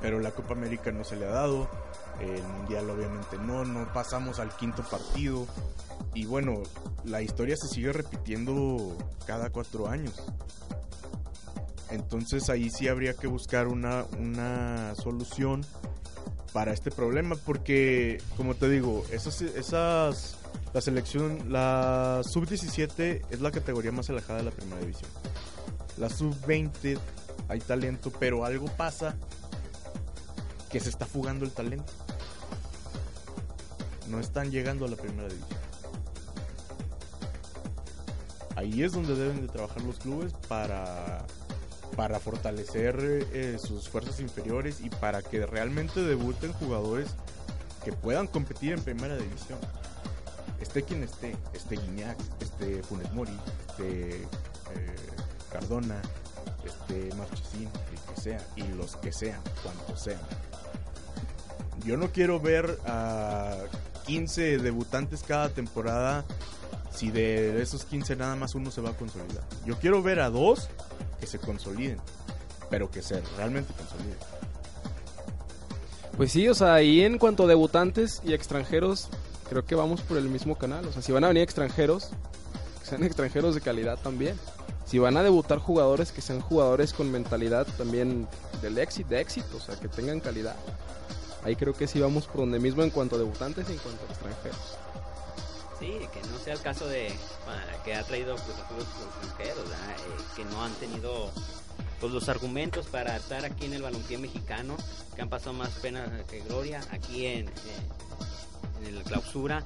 Pero 0.00 0.18
la 0.18 0.32
Copa 0.32 0.54
América 0.54 0.90
no 0.90 1.04
se 1.04 1.16
le 1.16 1.26
ha 1.26 1.30
dado. 1.30 1.68
El 2.20 2.42
Mundial 2.42 2.90
obviamente 2.90 3.38
no, 3.38 3.64
no 3.64 3.92
pasamos 3.92 4.38
al 4.38 4.54
quinto 4.56 4.82
partido. 4.82 5.46
Y 6.14 6.26
bueno, 6.26 6.62
la 7.04 7.22
historia 7.22 7.56
se 7.56 7.68
sigue 7.68 7.92
repitiendo 7.92 8.96
cada 9.26 9.50
cuatro 9.50 9.88
años. 9.88 10.14
Entonces 11.90 12.50
ahí 12.50 12.70
sí 12.70 12.88
habría 12.88 13.14
que 13.14 13.26
buscar 13.26 13.68
una, 13.68 14.04
una 14.18 14.94
solución 14.94 15.64
para 16.54 16.72
este 16.72 16.92
problema 16.92 17.34
porque, 17.34 18.22
como 18.36 18.54
te 18.54 18.68
digo, 18.68 19.04
esas, 19.10 19.42
esas 19.42 20.38
la 20.72 20.80
selección, 20.80 21.52
la 21.52 22.20
sub-17 22.22 23.22
es 23.28 23.40
la 23.40 23.50
categoría 23.50 23.90
más 23.90 24.08
alejada 24.08 24.38
de 24.38 24.44
la 24.44 24.50
primera 24.52 24.80
división. 24.80 25.10
La 25.98 26.08
sub-20 26.08 26.96
hay 27.48 27.58
talento, 27.58 28.12
pero 28.20 28.44
algo 28.44 28.66
pasa 28.76 29.16
que 30.70 30.78
se 30.78 30.90
está 30.90 31.06
fugando 31.06 31.44
el 31.44 31.50
talento. 31.50 31.92
No 34.08 34.20
están 34.20 34.52
llegando 34.52 34.84
a 34.84 34.88
la 34.88 34.96
primera 34.96 35.28
división. 35.28 35.58
Ahí 38.54 38.84
es 38.84 38.92
donde 38.92 39.16
deben 39.16 39.40
de 39.40 39.48
trabajar 39.48 39.82
los 39.82 39.98
clubes 39.98 40.32
para 40.46 41.26
para 41.96 42.20
fortalecer 42.20 42.96
eh, 43.32 43.58
sus 43.58 43.88
fuerzas 43.88 44.20
inferiores 44.20 44.80
y 44.80 44.90
para 44.90 45.22
que 45.22 45.46
realmente 45.46 46.02
debuten 46.02 46.52
jugadores 46.52 47.08
que 47.84 47.92
puedan 47.92 48.26
competir 48.26 48.72
en 48.72 48.82
primera 48.82 49.16
división. 49.16 49.58
Esté 50.60 50.82
quien 50.82 51.02
esté, 51.02 51.36
esté 51.52 51.76
Guiñac, 51.76 52.18
esté 52.40 52.82
Funes 52.82 53.12
Mori, 53.12 53.36
esté 53.68 54.22
eh, 54.22 54.26
Cardona, 55.52 56.00
esté 56.64 57.14
Marchesín, 57.16 57.68
el 57.92 58.14
que 58.14 58.20
sea, 58.20 58.40
y 58.56 58.62
los 58.74 58.96
que 58.96 59.12
sean, 59.12 59.40
cuantos 59.62 60.00
sean. 60.00 60.20
Yo 61.84 61.96
no 61.96 62.10
quiero 62.12 62.40
ver 62.40 62.78
a 62.86 63.56
15 64.06 64.58
debutantes 64.58 65.22
cada 65.22 65.50
temporada 65.50 66.24
si 66.90 67.10
de 67.10 67.60
esos 67.60 67.84
15 67.84 68.16
nada 68.16 68.36
más 68.36 68.54
uno 68.54 68.70
se 68.70 68.80
va 68.80 68.90
a 68.90 68.96
consolidar. 68.96 69.44
Yo 69.66 69.78
quiero 69.78 70.02
ver 70.02 70.20
a 70.20 70.30
dos 70.30 70.68
se 71.26 71.38
consoliden, 71.38 71.98
pero 72.70 72.90
que 72.90 73.02
se 73.02 73.20
realmente 73.36 73.72
consoliden. 73.74 74.18
Pues 76.16 76.30
sí, 76.30 76.48
o 76.48 76.54
sea, 76.54 76.74
ahí 76.74 77.02
en 77.02 77.18
cuanto 77.18 77.44
a 77.44 77.46
debutantes 77.46 78.22
y 78.24 78.34
extranjeros, 78.34 79.08
creo 79.48 79.64
que 79.64 79.74
vamos 79.74 80.00
por 80.00 80.16
el 80.16 80.28
mismo 80.28 80.56
canal. 80.56 80.86
O 80.86 80.92
sea, 80.92 81.02
si 81.02 81.10
van 81.10 81.24
a 81.24 81.28
venir 81.28 81.42
extranjeros, 81.42 82.10
que 82.80 82.86
sean 82.86 83.02
extranjeros 83.04 83.54
de 83.54 83.60
calidad 83.60 83.98
también. 83.98 84.38
Si 84.86 84.98
van 84.98 85.16
a 85.16 85.22
debutar 85.22 85.58
jugadores, 85.58 86.12
que 86.12 86.20
sean 86.20 86.40
jugadores 86.40 86.92
con 86.92 87.10
mentalidad 87.10 87.66
también 87.78 88.28
del 88.62 88.78
éxito, 88.78 89.08
de 89.10 89.20
éxito, 89.20 89.56
o 89.56 89.60
sea, 89.60 89.74
que 89.76 89.88
tengan 89.88 90.20
calidad. 90.20 90.56
Ahí 91.42 91.56
creo 91.56 91.74
que 91.74 91.86
sí 91.86 92.00
vamos 92.00 92.26
por 92.26 92.38
donde 92.38 92.60
mismo 92.60 92.82
en 92.82 92.90
cuanto 92.90 93.16
a 93.16 93.18
debutantes 93.18 93.68
y 93.68 93.72
en 93.72 93.78
cuanto 93.78 94.04
a 94.04 94.10
extranjeros. 94.10 94.73
Sí, 95.84 95.98
que 96.14 96.26
no 96.28 96.38
sea 96.38 96.54
el 96.54 96.60
caso 96.60 96.86
de 96.86 97.12
que 97.84 97.94
ha 97.94 98.02
traído 98.04 98.36
pues, 98.36 98.86
extranjeros, 98.88 99.68
eh, 99.68 100.22
que 100.34 100.44
no 100.46 100.64
han 100.64 100.72
tenido 100.76 101.30
pues, 102.00 102.10
los 102.10 102.30
argumentos 102.30 102.86
para 102.86 103.14
estar 103.16 103.44
aquí 103.44 103.66
en 103.66 103.74
el 103.74 103.82
balompié 103.82 104.16
mexicano, 104.16 104.78
que 105.14 105.20
han 105.20 105.28
pasado 105.28 105.52
más 105.52 105.68
pena 105.82 106.10
que 106.30 106.40
gloria 106.40 106.80
aquí 106.90 107.26
en, 107.26 107.48
eh, 107.48 107.52
el 108.86 109.02
clausura. 109.02 109.62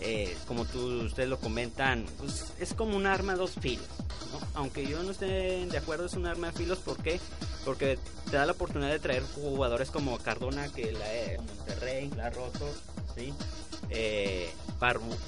Eh, 0.00 0.36
como 0.46 0.66
tú, 0.66 1.00
ustedes 1.02 1.30
lo 1.30 1.38
comentan, 1.38 2.04
pues 2.18 2.52
es 2.58 2.74
como 2.74 2.94
un 2.94 3.06
arma 3.06 3.32
de 3.32 3.38
dos 3.38 3.52
filos. 3.52 3.86
Aunque 4.52 4.86
yo 4.86 5.02
no 5.02 5.12
esté 5.12 5.64
de 5.64 5.78
acuerdo, 5.78 6.04
es 6.04 6.12
un 6.12 6.26
arma 6.26 6.48
de 6.48 6.52
filos. 6.58 6.80
¿Por 6.80 6.98
qué? 6.98 7.18
Porque 7.64 7.98
te 8.30 8.36
da 8.36 8.44
la 8.44 8.52
oportunidad 8.52 8.90
de 8.90 8.98
traer 8.98 9.22
jugadores 9.34 9.90
como 9.90 10.18
Cardona, 10.18 10.68
que 10.68 10.92
la 10.92 11.42
Monterrey, 11.42 12.10
la 12.16 12.28
Rosso, 12.28 12.70
¿sí? 13.16 13.32
Eh, 13.90 14.52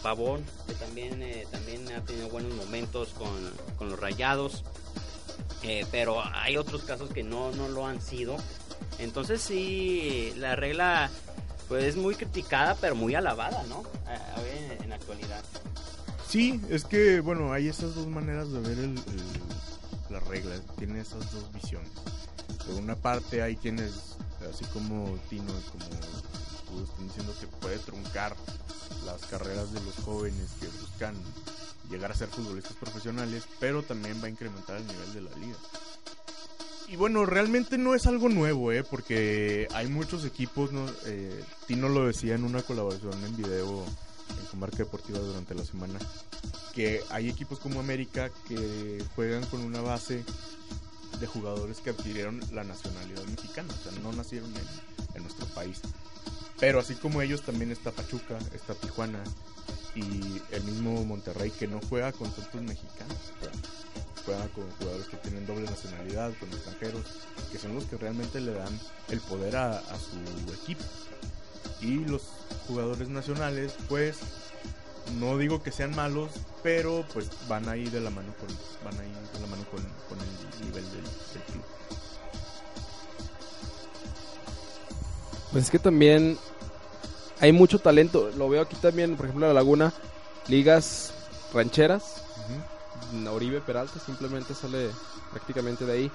Pavón, 0.03 0.45
que 0.67 0.75
también, 0.75 1.23
eh, 1.23 1.47
también 1.51 1.91
ha 1.93 2.01
tenido 2.03 2.29
buenos 2.29 2.53
momentos 2.55 3.15
con, 3.79 3.89
los 3.89 3.99
rayados. 3.99 4.65
Eh, 5.63 5.87
pero 5.91 6.23
hay 6.23 6.57
otros 6.57 6.83
casos 6.83 7.11
que 7.11 7.23
no, 7.23 7.51
no 7.53 7.69
lo 7.69 7.87
han 7.87 8.01
sido. 8.01 8.37
Entonces 8.99 9.41
sí, 9.41 10.33
la 10.37 10.57
regla 10.57 11.11
pues 11.69 11.85
es 11.85 11.97
muy 11.97 12.15
criticada, 12.15 12.77
pero 12.81 12.95
muy 12.95 13.15
alabada, 13.15 13.65
¿no? 13.69 13.83
en, 14.83 14.89
la 14.89 14.97
actualidad. 14.97 15.43
Sí, 16.29 16.61
es 16.69 16.85
que, 16.85 17.21
bueno, 17.21 17.53
hay 17.53 17.69
esas 17.69 17.95
dos 17.95 18.07
maneras 18.07 18.53
de 18.53 18.61
ver 18.61 18.79
el, 18.79 18.95
la 20.11 20.21
regla, 20.21 20.55
tiene 20.79 21.01
esas 21.01 21.33
dos 21.33 21.53
visiones. 21.53 21.91
Por 22.65 22.77
una 22.77 22.95
parte 22.95 23.43
hay 23.43 23.57
quienes, 23.57 24.17
así 24.49 24.65
como 24.67 25.19
Tino, 25.29 25.53
como 25.73 25.85
tú 26.67 26.83
están 26.83 27.07
diciendo 27.07 27.35
que 27.41 27.47
puede 27.47 27.79
truncar 27.79 28.37
las 29.05 29.23
carreras 29.27 29.73
de 29.73 29.81
los 29.81 29.95
jóvenes 30.05 30.51
que 30.61 30.67
buscan 30.81 31.15
llegar 31.91 32.11
a 32.11 32.15
ser 32.15 32.29
futbolistas 32.29 32.77
profesionales, 32.77 33.45
pero 33.61 33.83
también 33.83 34.21
va 34.23 34.27
a 34.27 34.31
incrementar 34.31 34.77
el 34.77 34.87
nivel 34.87 35.15
de 35.15 35.21
la 35.23 35.37
liga. 35.37 35.57
Y 36.89 36.97
bueno, 36.97 37.27
realmente 37.27 37.79
no 37.79 37.95
es 37.95 38.07
algo 38.07 38.29
nuevo, 38.29 38.71
¿eh? 38.71 38.85
porque 38.85 39.67
hay 39.75 39.89
muchos 39.89 40.25
equipos, 40.25 40.71
¿no? 40.73 40.87
Eh, 41.07 41.45
Tino 41.67 41.89
lo 41.89 42.07
decía 42.07 42.37
en 42.37 42.45
una 42.45 42.63
colaboración 42.63 43.13
en 43.25 43.37
video 43.37 43.85
en 44.29 44.47
Comarca 44.51 44.79
Deportiva 44.79 45.19
durante 45.19 45.55
la 45.55 45.65
semana, 45.65 45.99
que 46.75 47.03
hay 47.11 47.29
equipos 47.29 47.59
como 47.59 47.81
América 47.81 48.31
que 48.47 49.05
juegan 49.17 49.45
con 49.47 49.63
una 49.63 49.81
base 49.81 50.25
de 51.19 51.27
jugadores 51.27 51.79
que 51.79 51.91
adquirieron 51.91 52.41
la 52.53 52.63
nacionalidad 52.63 53.25
mexicana, 53.25 53.73
o 53.73 53.83
sea, 53.91 54.01
no 54.01 54.13
nacieron 54.13 54.51
en, 54.55 55.17
en 55.17 55.23
nuestro 55.23 55.47
país. 55.47 55.81
Pero 56.59 56.81
así 56.81 56.95
como 56.95 57.21
ellos 57.21 57.43
también 57.43 57.71
está 57.71 57.91
Pachuca, 57.91 58.39
está 58.55 58.75
Tijuana 58.75 59.23
y 59.95 60.43
el 60.53 60.63
mismo 60.65 61.05
Monterrey 61.05 61.51
que 61.51 61.67
no 61.67 61.81
juega 61.89 62.13
con 62.13 62.31
tantos 62.31 62.63
mexicanos. 62.63 63.17
Juega 64.25 64.49
con 64.49 64.69
jugadores 64.73 65.07
que 65.07 65.17
tienen 65.19 65.47
doble 65.47 65.65
nacionalidad, 65.65 66.33
con 66.41 66.49
extranjeros, 66.49 67.05
que 67.53 67.59
son 67.59 67.75
los 67.75 67.85
que 67.85 67.97
realmente 67.97 68.41
le 68.41 68.53
dan 68.53 68.79
el 69.09 69.21
poder 69.21 69.57
a, 69.57 69.81
su 69.99 70.53
equipo. 70.53 70.83
Y 71.81 72.05
los 72.07 72.23
jugadores 72.67 73.09
nacionales, 73.09 73.75
pues, 73.89 74.19
no 75.21 75.39
digo 75.39 75.63
que 75.63 75.71
sean 75.71 75.95
malos, 75.95 76.33
pero 76.63 77.07
pues 77.13 77.31
van 77.49 77.69
ahí 77.69 77.85
de 77.89 78.01
la 78.01 78.11
mano 78.11 78.35
con, 78.39 78.49
van 78.85 79.01
ahí 79.01 79.13
de 79.33 79.41
la 79.41 79.47
mano 79.47 79.65
con, 79.71 79.81
el 80.19 80.67
nivel 80.67 80.85
del, 80.85 81.05
del 81.05 81.43
club. 81.53 81.65
Pues 85.57 85.65
es 85.65 85.71
que 85.71 85.79
también 85.79 86.37
hay 87.41 87.51
mucho 87.51 87.79
talento. 87.79 88.31
Lo 88.37 88.47
veo 88.51 88.61
aquí 88.61 88.77
también, 88.77 89.17
por 89.17 89.25
ejemplo, 89.25 89.47
en 89.47 89.55
la 89.55 89.59
Laguna, 89.59 89.91
ligas 90.49 91.15
rancheras. 91.55 92.23
Oribe 93.33 93.63
Peralta 93.63 93.99
simplemente 93.99 94.53
sale 94.55 94.91
prácticamente 95.31 95.87
de 95.87 95.93
ahí. 95.95 96.11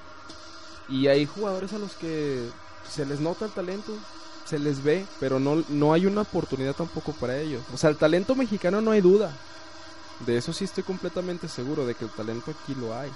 Y 0.90 1.08
hay 1.08 1.26
jugadores 1.26 1.74
a 1.74 1.80
los 1.80 1.94
que 1.94 2.48
se 2.88 3.04
les 3.08 3.20
nota 3.20 3.46
el 3.46 3.52
talento, 3.52 3.94
se 4.46 4.60
les 4.60 4.84
ve, 4.84 5.08
pero 5.20 5.40
no, 5.40 5.64
no 5.70 5.94
hay 5.94 6.06
una 6.06 6.22
oportunidad 6.22 6.76
tampoco 6.76 7.12
para 7.14 7.36
ellos. 7.40 7.64
O 7.74 7.78
sea, 7.78 7.90
el 7.90 7.98
talento 7.98 8.36
mexicano 8.36 8.80
no 8.80 8.92
hay 8.92 9.02
duda. 9.02 9.36
De 10.24 10.38
eso 10.38 10.54
sí 10.54 10.66
estoy 10.66 10.84
completamente 10.84 11.48
seguro, 11.48 11.88
de 11.88 11.96
que 11.96 12.06
el 12.06 12.12
talento 12.12 12.52
aquí 12.52 12.76
lo 12.80 12.96
hay. 12.96 13.10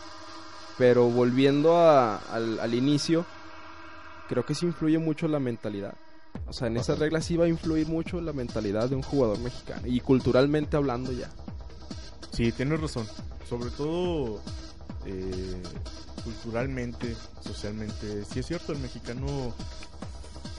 Pero 0.79 1.05
volviendo 1.08 1.77
a- 1.77 2.17
al, 2.17 2.60
al 2.60 2.74
inicio, 2.74 3.27
creo 4.27 4.44
que 4.44 4.55
sí 4.55 4.65
influye 4.65 4.98
mucho 4.98 5.27
la 5.27 5.39
mentalidad. 5.39 5.94
O 6.48 6.54
sea, 6.54 6.68
en 6.68 6.78
esas 6.78 7.00
reglas 7.00 7.25
sí 7.25 7.38
va 7.38 7.46
a 7.46 7.48
influir 7.48 7.88
mucho 7.88 8.22
la 8.22 8.32
mentalidad 8.34 8.90
de 8.90 8.96
un 8.96 9.02
jugador 9.02 9.40
mexicano. 9.40 9.82
Y 9.88 10.00
culturalmente 10.00 10.78
hablando 10.78 11.12
ya. 11.12 11.30
Sí, 12.32 12.52
tienes 12.52 12.80
razón. 12.82 13.08
Sobre 13.50 13.70
todo 13.72 14.42
eh, 15.06 15.62
culturalmente, 16.24 17.16
socialmente. 17.44 18.25
Sí 18.25 18.40
es 18.40 18.46
cierto, 18.46 18.72
el 18.74 18.80
mexicano 18.80 19.54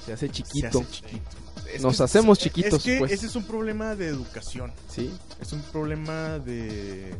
Se 0.04 0.12
hace 0.12 0.26
se 0.26 0.32
chiquito. 0.32 0.80
hace 0.80 0.90
chiquito. 0.90 1.30
Es 1.72 1.82
Nos 1.82 1.96
que- 1.96 2.02
hacemos 2.04 2.38
chiquitos, 2.38 2.74
Es 2.74 2.82
que 2.82 2.98
pues. 2.98 3.12
ese 3.12 3.26
es 3.26 3.34
un 3.36 3.44
problema 3.44 3.94
de 3.96 4.06
educación. 4.08 4.72
Sí. 4.88 5.12
Es 5.40 5.52
un 5.52 5.60
problema 5.62 6.38
de, 6.38 7.14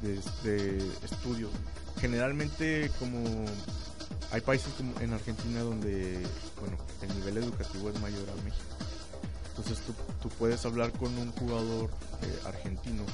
de, 0.00 0.18
de 0.42 0.78
estudio. 1.04 1.48
Generalmente 2.00 2.90
como 2.98 3.22
hay 4.32 4.40
países 4.40 4.72
como 4.74 4.98
en 5.00 5.12
Argentina 5.12 5.60
donde 5.60 6.26
bueno 6.58 6.76
el 7.02 7.14
nivel 7.16 7.36
educativo 7.36 7.90
es 7.90 8.00
mayor 8.00 8.28
al 8.30 8.42
México. 8.42 8.64
Entonces 9.50 9.84
tú, 9.84 9.94
tú 10.22 10.28
puedes 10.30 10.64
hablar 10.64 10.90
con 10.92 11.16
un 11.18 11.30
jugador 11.32 11.90
eh, 12.22 12.40
argentino 12.46 13.04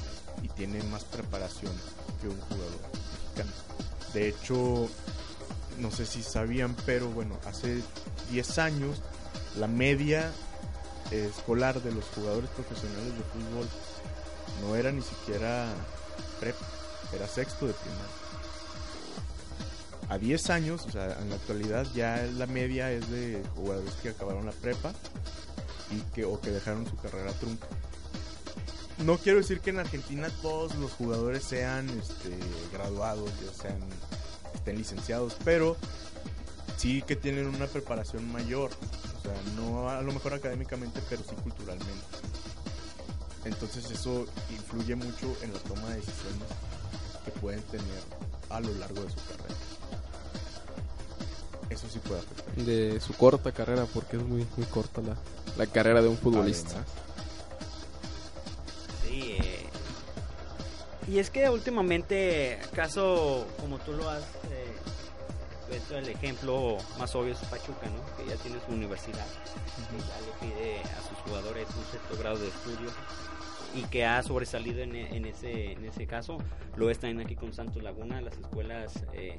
y 0.41 0.47
tiene 0.47 0.81
más 0.83 1.03
preparación 1.03 1.73
que 2.21 2.29
un 2.29 2.39
jugador 2.39 2.79
mexicano. 3.11 3.51
De 4.13 4.29
hecho, 4.29 4.89
no 5.79 5.91
sé 5.91 6.05
si 6.05 6.23
sabían, 6.23 6.75
pero 6.85 7.09
bueno, 7.09 7.37
hace 7.45 7.81
10 8.31 8.59
años 8.59 9.01
la 9.57 9.67
media 9.67 10.31
escolar 11.11 11.81
de 11.81 11.91
los 11.91 12.05
jugadores 12.05 12.49
profesionales 12.51 13.13
de 13.17 13.23
fútbol 13.23 13.67
no 14.61 14.75
era 14.75 14.91
ni 14.91 15.01
siquiera 15.01 15.67
prepa, 16.39 16.65
era 17.13 17.27
sexto 17.27 17.67
de 17.67 17.73
primaria. 17.73 18.28
A 20.09 20.17
10 20.17 20.49
años, 20.49 20.85
o 20.87 20.91
sea, 20.91 21.17
en 21.21 21.29
la 21.29 21.35
actualidad 21.35 21.87
ya 21.93 22.17
la 22.37 22.47
media 22.47 22.91
es 22.91 23.09
de 23.11 23.43
jugadores 23.55 23.93
que 24.01 24.09
acabaron 24.09 24.45
la 24.45 24.51
prepa 24.51 24.91
y 25.91 26.01
que 26.13 26.25
o 26.25 26.41
que 26.41 26.49
dejaron 26.49 26.87
su 26.87 26.95
carrera 26.97 27.31
trunca. 27.33 27.67
No 29.05 29.17
quiero 29.17 29.37
decir 29.37 29.61
que 29.61 29.69
en 29.69 29.79
Argentina 29.79 30.29
todos 30.41 30.75
los 30.75 30.91
jugadores 30.91 31.43
sean 31.43 31.87
este, 31.89 32.37
graduados, 32.73 33.29
ya 33.39 33.53
sean 33.53 33.79
estén 34.53 34.77
licenciados, 34.77 35.37
pero 35.45 35.77
sí 36.75 37.01
que 37.03 37.15
tienen 37.15 37.47
una 37.47 37.67
preparación 37.67 38.29
mayor. 38.31 38.71
O 39.17 39.21
sea, 39.21 39.33
no 39.55 39.89
a 39.89 40.01
lo 40.01 40.11
mejor 40.11 40.33
académicamente, 40.33 41.01
pero 41.09 41.23
sí 41.23 41.35
culturalmente. 41.43 42.05
Entonces 43.45 43.89
eso 43.91 44.25
influye 44.49 44.95
mucho 44.95 45.35
en 45.41 45.53
la 45.53 45.59
toma 45.59 45.89
de 45.89 45.97
decisiones 45.97 46.49
que 47.23 47.31
pueden 47.39 47.61
tener 47.63 48.03
a 48.49 48.59
lo 48.59 48.73
largo 48.73 49.01
de 49.03 49.09
su 49.09 49.17
carrera. 49.27 49.48
Eso 51.79 51.87
sí 51.87 51.99
puede 51.99 52.19
afectar. 52.19 52.55
De 52.55 52.99
su 52.99 53.13
corta 53.13 53.53
carrera, 53.53 53.85
porque 53.93 54.17
es 54.17 54.23
muy, 54.23 54.45
muy 54.57 54.65
corta 54.67 55.01
la, 55.01 55.15
la 55.57 55.65
carrera 55.65 56.01
de 56.01 56.09
un 56.09 56.17
futbolista. 56.17 56.71
Además, 56.71 56.89
Sí, 59.07 59.37
eh, 59.39 59.65
y 61.07 61.19
es 61.19 61.29
que 61.29 61.49
últimamente, 61.49 62.59
caso 62.75 63.47
como 63.61 63.77
tú 63.79 63.93
lo 63.93 64.09
has 64.09 64.23
eh, 64.51 64.75
puesto, 65.69 65.97
el 65.97 66.09
ejemplo 66.09 66.77
más 66.99 67.15
obvio 67.15 67.31
es 67.33 67.39
Pachuca, 67.39 67.87
¿no? 67.87 68.17
Que 68.17 68.29
ya 68.29 68.35
tiene 68.43 68.59
su 68.65 68.73
universidad, 68.73 69.25
que 69.89 69.97
ya 69.97 70.47
le 70.47 70.53
pide 70.53 70.81
a 70.81 71.07
sus 71.09 71.17
jugadores 71.25 71.65
un 71.77 71.85
cierto 71.85 72.17
grado 72.19 72.37
de 72.37 72.49
estudio 72.49 72.89
y 73.73 73.83
que 73.83 74.05
ha 74.05 74.21
sobresalido 74.21 74.81
en, 74.81 74.95
en 74.95 75.25
ese, 75.25 75.71
en 75.71 75.85
ese 75.85 76.05
caso. 76.05 76.37
Lo 76.75 76.89
es 76.89 76.99
también 76.99 77.25
aquí 77.25 77.35
con 77.35 77.53
Santos 77.53 77.81
Laguna, 77.81 78.21
las 78.21 78.37
escuelas 78.37 78.93
eh, 79.13 79.35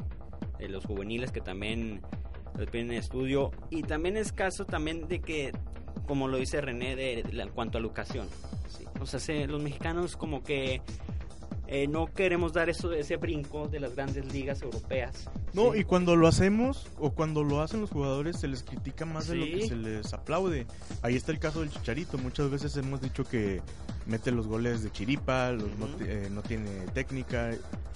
de 0.59 0.69
los 0.69 0.85
juveniles 0.85 1.31
que 1.31 1.41
también 1.41 2.03
piden 2.71 2.93
estudio. 2.93 3.51
Y 3.71 3.83
también 3.83 4.17
es 4.17 4.33
caso 4.33 4.65
también 4.65 5.09
de 5.09 5.21
que, 5.21 5.53
como 6.07 6.29
lo 6.29 6.37
dice 6.39 6.61
René, 6.61 6.97
de, 6.97 7.23
de 7.23 7.43
en 7.43 7.49
cuanto 7.51 7.79
a 7.79 7.81
educación. 7.81 8.27
¿sí? 8.69 8.85
O 9.01 9.07
sea, 9.07 9.21
se- 9.21 9.47
los 9.47 9.63
mexicanos 9.63 10.17
como 10.17 10.43
que 10.43 10.83
eh, 11.73 11.87
no 11.87 12.07
queremos 12.07 12.53
dar 12.53 12.69
eso, 12.69 12.93
ese 12.93 13.17
brinco 13.17 13.69
de 13.69 13.79
las 13.79 13.95
grandes 13.95 14.33
ligas 14.33 14.61
europeas. 14.63 15.31
No, 15.53 15.73
¿sí? 15.73 15.81
y 15.81 15.85
cuando 15.85 16.17
lo 16.17 16.27
hacemos 16.27 16.89
o 16.99 17.11
cuando 17.13 17.45
lo 17.45 17.61
hacen 17.63 17.81
los 17.81 17.91
jugadores 17.91 18.41
se 18.41 18.49
les 18.49 18.63
critica 18.65 19.05
más 19.05 19.29
de 19.29 19.37
lo 19.37 19.45
que 19.45 19.69
se 19.69 19.77
les 19.77 20.13
aplaude. 20.13 20.67
Ahí 21.03 21.15
está 21.15 21.31
el 21.31 21.39
caso 21.39 21.61
del 21.61 21.71
Chicharito. 21.71 22.19
Muchas 22.19 22.51
veces 22.51 22.77
hemos 22.77 23.01
dicho 23.01 23.23
que 23.25 23.63
mete 24.07 24.33
los 24.33 24.49
goles 24.49 24.83
de 24.83 24.91
chiripa, 24.91 25.53
los 25.53 25.71
eh, 26.01 26.29
no 26.33 26.43
tiene 26.43 26.87
técnica. 26.93 27.53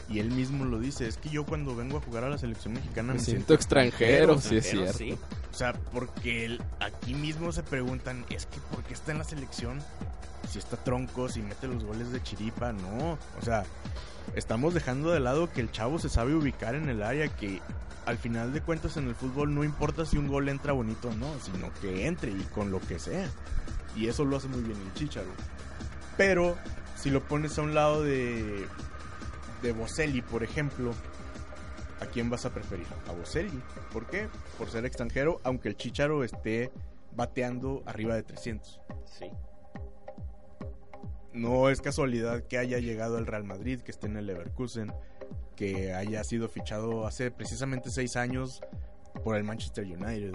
Y 0.09 0.19
él 0.19 0.31
mismo 0.31 0.65
lo 0.67 0.79
dice, 0.79 1.09
es 1.09 1.17
que 1.17 1.31
yo 1.31 1.45
cuando 1.47 1.75
vengo 1.75 1.97
a 1.97 2.01
jugar 2.01 2.25
a 2.25 2.29
la 2.29 2.37
selección 2.39 2.75
mexicana 2.75 3.15
Me 3.15 3.19
me, 3.19 3.25
siento 3.25 3.55
extranjero, 3.55 4.39
sí 4.39 4.57
es 4.59 4.69
cierto. 4.71 4.93
sí. 4.99 5.17
O 5.53 5.57
sea, 5.57 5.73
porque 5.93 6.45
el- 6.45 6.63
aquí 6.81 7.15
mismo 7.15 7.53
se 7.53 7.63
preguntan, 7.63 8.25
es 8.29 8.47
que 8.47 8.59
¿por 8.71 8.83
qué 8.85 8.93
está 8.95 9.13
en 9.13 9.19
la 9.19 9.25
selección? 9.25 9.81
Si 10.51 10.59
está 10.59 10.77
tronco, 10.77 11.29
si 11.31 11.41
mete 11.41 11.67
los 11.69 11.85
goles 11.85 12.13
de 12.13 12.23
chiripa, 12.23 12.73
no. 12.73 13.13
O 13.41 13.43
sea, 13.43 13.65
estamos 14.37 14.75
dejando 14.75 15.11
de 15.11 15.21
lado 15.21 15.51
que 15.51 15.63
el 15.63 15.71
chavo 15.73 15.99
se 15.99 16.09
sabe 16.11 16.35
ubicar 16.35 16.75
en 16.75 16.89
el 16.91 17.03
área, 17.03 17.29
que 17.29 17.63
al 18.05 18.19
final 18.19 18.53
de 18.53 18.61
cuentas 18.61 18.99
en 18.99 19.09
el 19.09 19.15
fútbol 19.15 19.55
no 19.55 19.65
importa 19.65 20.05
si 20.05 20.19
un 20.19 20.29
gol 20.29 20.51
entra 20.51 20.75
bonito 20.75 21.09
o 21.09 21.15
no, 21.15 21.33
sino 21.41 21.73
que 21.81 22.07
entre 22.07 22.31
y 22.31 22.47
con 22.55 22.71
lo 22.71 22.79
que 22.81 22.99
sea. 22.99 23.27
Y 23.97 24.09
eso 24.09 24.27
lo 24.27 24.37
hace 24.37 24.49
muy 24.49 24.61
bien 24.61 24.77
el 24.79 24.93
Chicharo. 24.93 25.31
Pero 26.19 26.57
si 26.97 27.09
lo 27.11 27.23
pones 27.23 27.59
a 27.59 27.63
un 27.63 27.75
lado 27.75 28.03
de 28.03 28.67
de 29.65 29.73
Boselli, 29.73 30.21
por 30.21 30.45
ejemplo, 30.45 30.93
¿a 32.01 32.07
quién 32.07 32.29
vas 32.29 32.45
a 32.45 32.53
preferir? 32.53 32.87
A 33.09 33.13
Boselli. 33.13 33.63
¿Por 33.93 34.07
qué? 34.07 34.29
Por 34.59 34.69
ser 34.69 34.85
extranjero, 34.85 35.41
aunque 35.43 35.69
el 35.69 35.77
Chicharo 35.77 36.23
esté 36.23 36.71
bateando 37.17 37.83
arriba 37.87 38.15
de 38.15 38.23
300. 38.23 38.81
Sí. 39.07 39.31
No 41.33 41.71
es 41.71 41.81
casualidad 41.81 42.45
que 42.45 42.59
haya 42.59 42.79
llegado 42.79 43.17
al 43.17 43.27
Real 43.27 43.45
Madrid, 43.45 43.81
que 43.81 43.91
esté 43.91 44.07
en 44.07 44.19
el 44.19 44.27
Leverkusen, 44.27 44.93
que 45.57 45.95
haya 45.95 46.23
sido 46.25 46.49
fichado 46.49 47.07
hace 47.07 47.31
precisamente 47.31 47.91
seis 47.91 48.17
años 48.17 48.61
por 49.25 49.35
el 49.35 49.45
Manchester 49.45 49.85
United. 49.85 50.35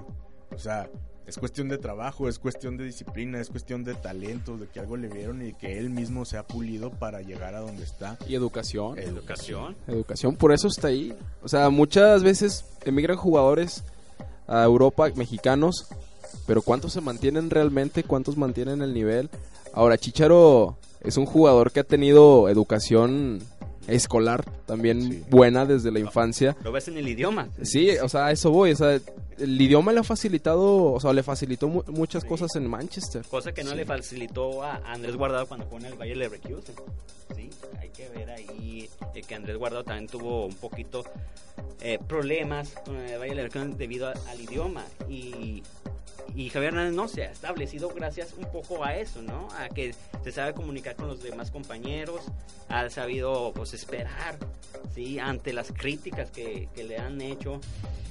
O 0.51 0.57
sea, 0.57 0.89
es 1.29 1.37
cuestión 1.37 1.69
de 1.69 1.77
trabajo, 1.77 2.27
es 2.27 2.39
cuestión 2.39 2.75
de 2.75 2.85
disciplina, 2.85 3.39
es 3.39 3.49
cuestión 3.49 3.83
de 3.83 3.93
talento, 3.93 4.57
de 4.57 4.67
que 4.67 4.79
algo 4.79 4.97
le 4.97 5.07
vieron 5.07 5.45
y 5.45 5.53
que 5.53 5.77
él 5.77 5.91
mismo 5.91 6.25
se 6.25 6.37
ha 6.37 6.43
pulido 6.43 6.89
para 6.89 7.21
llegar 7.21 7.53
a 7.53 7.59
donde 7.59 7.83
está. 7.83 8.17
Y 8.27 8.33
educación. 8.33 8.97
Educación. 8.97 9.75
Educación, 9.87 10.35
por 10.35 10.51
eso 10.51 10.67
está 10.67 10.87
ahí. 10.87 11.13
O 11.43 11.47
sea, 11.47 11.69
muchas 11.69 12.23
veces 12.23 12.65
emigran 12.83 13.15
jugadores 13.15 13.83
a 14.47 14.63
Europa, 14.63 15.07
mexicanos, 15.15 15.87
pero 16.47 16.63
¿cuántos 16.63 16.93
se 16.93 17.01
mantienen 17.01 17.51
realmente? 17.51 18.03
¿Cuántos 18.03 18.35
mantienen 18.35 18.81
el 18.81 18.95
nivel? 18.95 19.29
Ahora, 19.73 19.99
Chicharo 19.99 20.77
es 21.01 21.17
un 21.17 21.27
jugador 21.27 21.71
que 21.71 21.81
ha 21.81 21.83
tenido 21.83 22.49
educación 22.49 23.39
escolar 23.91 24.43
también 24.65 25.01
Sí. 25.01 25.23
buena 25.29 25.65
desde 25.65 25.91
la 25.91 25.99
infancia. 25.99 26.55
Lo 26.63 26.71
ves 26.71 26.87
en 26.87 26.97
el 26.97 27.07
idioma. 27.07 27.49
Sí, 27.61 27.91
o 28.01 28.09
sea, 28.09 28.27
a 28.27 28.31
eso 28.31 28.51
voy. 28.51 28.71
O 28.71 28.75
sea, 28.75 28.99
el 29.37 29.61
idioma 29.61 29.91
le 29.93 29.99
ha 29.99 30.03
facilitado, 30.03 30.93
o 30.93 30.99
sea, 30.99 31.13
le 31.13 31.23
facilitó 31.23 31.67
mu- 31.67 31.83
muchas 31.87 32.23
Sí. 32.23 32.29
cosas 32.29 32.55
en 32.55 32.67
Manchester. 32.67 33.23
Cosa 33.29 33.51
que 33.53 33.63
no 33.63 33.71
Sí. 33.71 33.77
le 33.77 33.85
facilitó 33.85 34.63
a 34.63 34.75
Andrés 34.85 35.15
Guardado 35.15 35.47
cuando 35.47 35.65
jugó 35.65 35.77
en 35.79 35.85
el 35.85 35.93
Bayer 35.95 36.17
Leverkusen. 36.17 36.75
Sí, 37.35 37.49
hay 37.79 37.89
que 37.89 38.09
ver 38.09 38.29
ahí 38.31 38.89
eh, 39.15 39.21
que 39.27 39.35
Andrés 39.35 39.57
Guardado 39.57 39.83
también 39.83 40.07
tuvo 40.07 40.45
un 40.45 40.55
poquito 40.55 41.03
eh, 41.81 41.97
problemas 42.07 42.69
con 42.85 42.95
el 42.97 43.17
Bayer 43.19 43.35
Leverkusen 43.35 43.77
debido 43.77 44.07
a- 44.09 44.13
al 44.29 44.41
idioma 44.41 44.83
y 45.07 45.63
y 46.35 46.49
Javier 46.49 46.73
Hernández 46.73 46.95
no 46.95 47.07
se 47.07 47.23
ha 47.23 47.31
establecido 47.31 47.89
gracias 47.89 48.33
un 48.37 48.45
poco 48.51 48.83
a 48.83 48.95
eso, 48.95 49.21
¿no? 49.21 49.47
A 49.57 49.69
que 49.69 49.93
se 50.23 50.31
sabe 50.31 50.53
comunicar 50.53 50.95
con 50.95 51.07
los 51.07 51.21
demás 51.21 51.51
compañeros, 51.51 52.21
ha 52.67 52.89
sabido 52.89 53.51
pues 53.53 53.73
esperar, 53.73 54.37
¿sí? 54.93 55.19
Ante 55.19 55.53
las 55.53 55.71
críticas 55.71 56.31
que, 56.31 56.69
que 56.73 56.83
le 56.83 56.97
han 56.97 57.21
hecho 57.21 57.59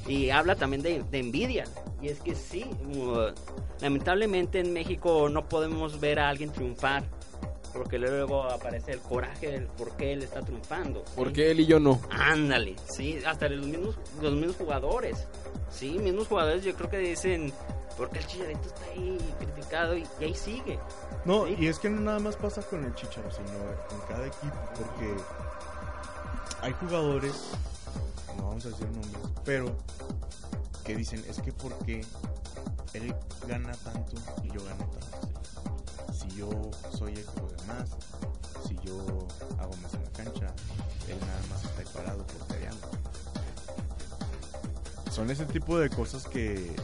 y 0.06 0.30
habla 0.30 0.56
también 0.56 0.82
de, 0.82 1.02
de 1.02 1.18
envidia. 1.18 1.64
Y 2.00 2.08
es 2.08 2.20
que 2.20 2.34
sí, 2.34 2.64
uh, 2.94 3.32
lamentablemente 3.80 4.60
en 4.60 4.72
México 4.72 5.28
no 5.28 5.48
podemos 5.48 6.00
ver 6.00 6.18
a 6.18 6.28
alguien 6.28 6.50
triunfar 6.50 7.04
porque 7.72 7.98
luego 7.98 8.44
aparece 8.44 8.92
el 8.92 9.00
coraje 9.00 9.50
del 9.50 9.66
por 9.66 9.96
qué 9.96 10.12
él 10.12 10.22
está 10.22 10.40
triunfando. 10.40 11.04
¿sí? 11.06 11.12
¿Por 11.14 11.32
qué 11.32 11.50
él 11.50 11.60
y 11.60 11.66
yo 11.66 11.78
no? 11.78 12.00
Ándale, 12.10 12.76
sí, 12.88 13.18
hasta 13.24 13.48
los 13.48 13.66
mismos, 13.66 13.96
los 14.20 14.34
mismos 14.34 14.56
jugadores. 14.56 15.28
Sí, 15.70 15.98
mismos 15.98 16.28
jugadores 16.28 16.64
yo 16.64 16.74
creo 16.74 16.90
que 16.90 16.98
dicen, 16.98 17.52
porque 17.98 18.20
el 18.20 18.26
chicharito 18.28 18.68
está 18.68 18.84
ahí 18.84 19.34
criticado 19.40 19.96
y, 19.96 20.06
ahí 20.20 20.32
sigue. 20.32 20.78
No, 21.24 21.48
y 21.48 21.66
es 21.66 21.80
que 21.80 21.90
no 21.90 22.00
nada 22.00 22.20
más 22.20 22.36
pasa 22.36 22.62
con 22.62 22.84
el 22.84 22.94
chicharo, 22.94 23.28
sino 23.32 23.48
con 23.88 24.00
cada 24.08 24.24
equipo, 24.24 24.56
porque 24.76 25.16
hay 26.62 26.72
jugadores, 26.74 27.34
no 28.36 28.46
vamos 28.46 28.64
a 28.66 28.68
decir 28.68 28.86
nombres, 28.86 29.22
pero 29.44 29.76
que 30.84 30.94
dicen, 30.94 31.24
es 31.28 31.40
que 31.40 31.52
porque 31.52 32.04
él 32.94 33.12
gana 33.48 33.72
tanto 33.72 34.16
y 34.44 34.48
yo 34.52 34.64
gano 34.64 34.88
tanto. 34.88 36.14
Si 36.14 36.30
yo 36.36 36.48
soy 36.96 37.14
el 37.14 37.24
que 37.24 37.40
juega 37.40 37.64
más, 37.66 37.90
si 38.66 38.76
yo 38.86 38.96
hago 39.58 39.76
más 39.82 39.92
en 39.94 40.04
la 40.04 40.10
cancha, 40.10 40.54
él 41.08 41.18
nada 41.20 41.40
más 41.50 41.64
está 41.64 41.80
ahí 41.80 41.88
parado 41.92 42.24
por 42.24 42.38
Son 45.12 45.28
ese 45.30 45.46
tipo 45.46 45.76
de 45.80 45.90
cosas 45.90 46.28
que 46.28 46.76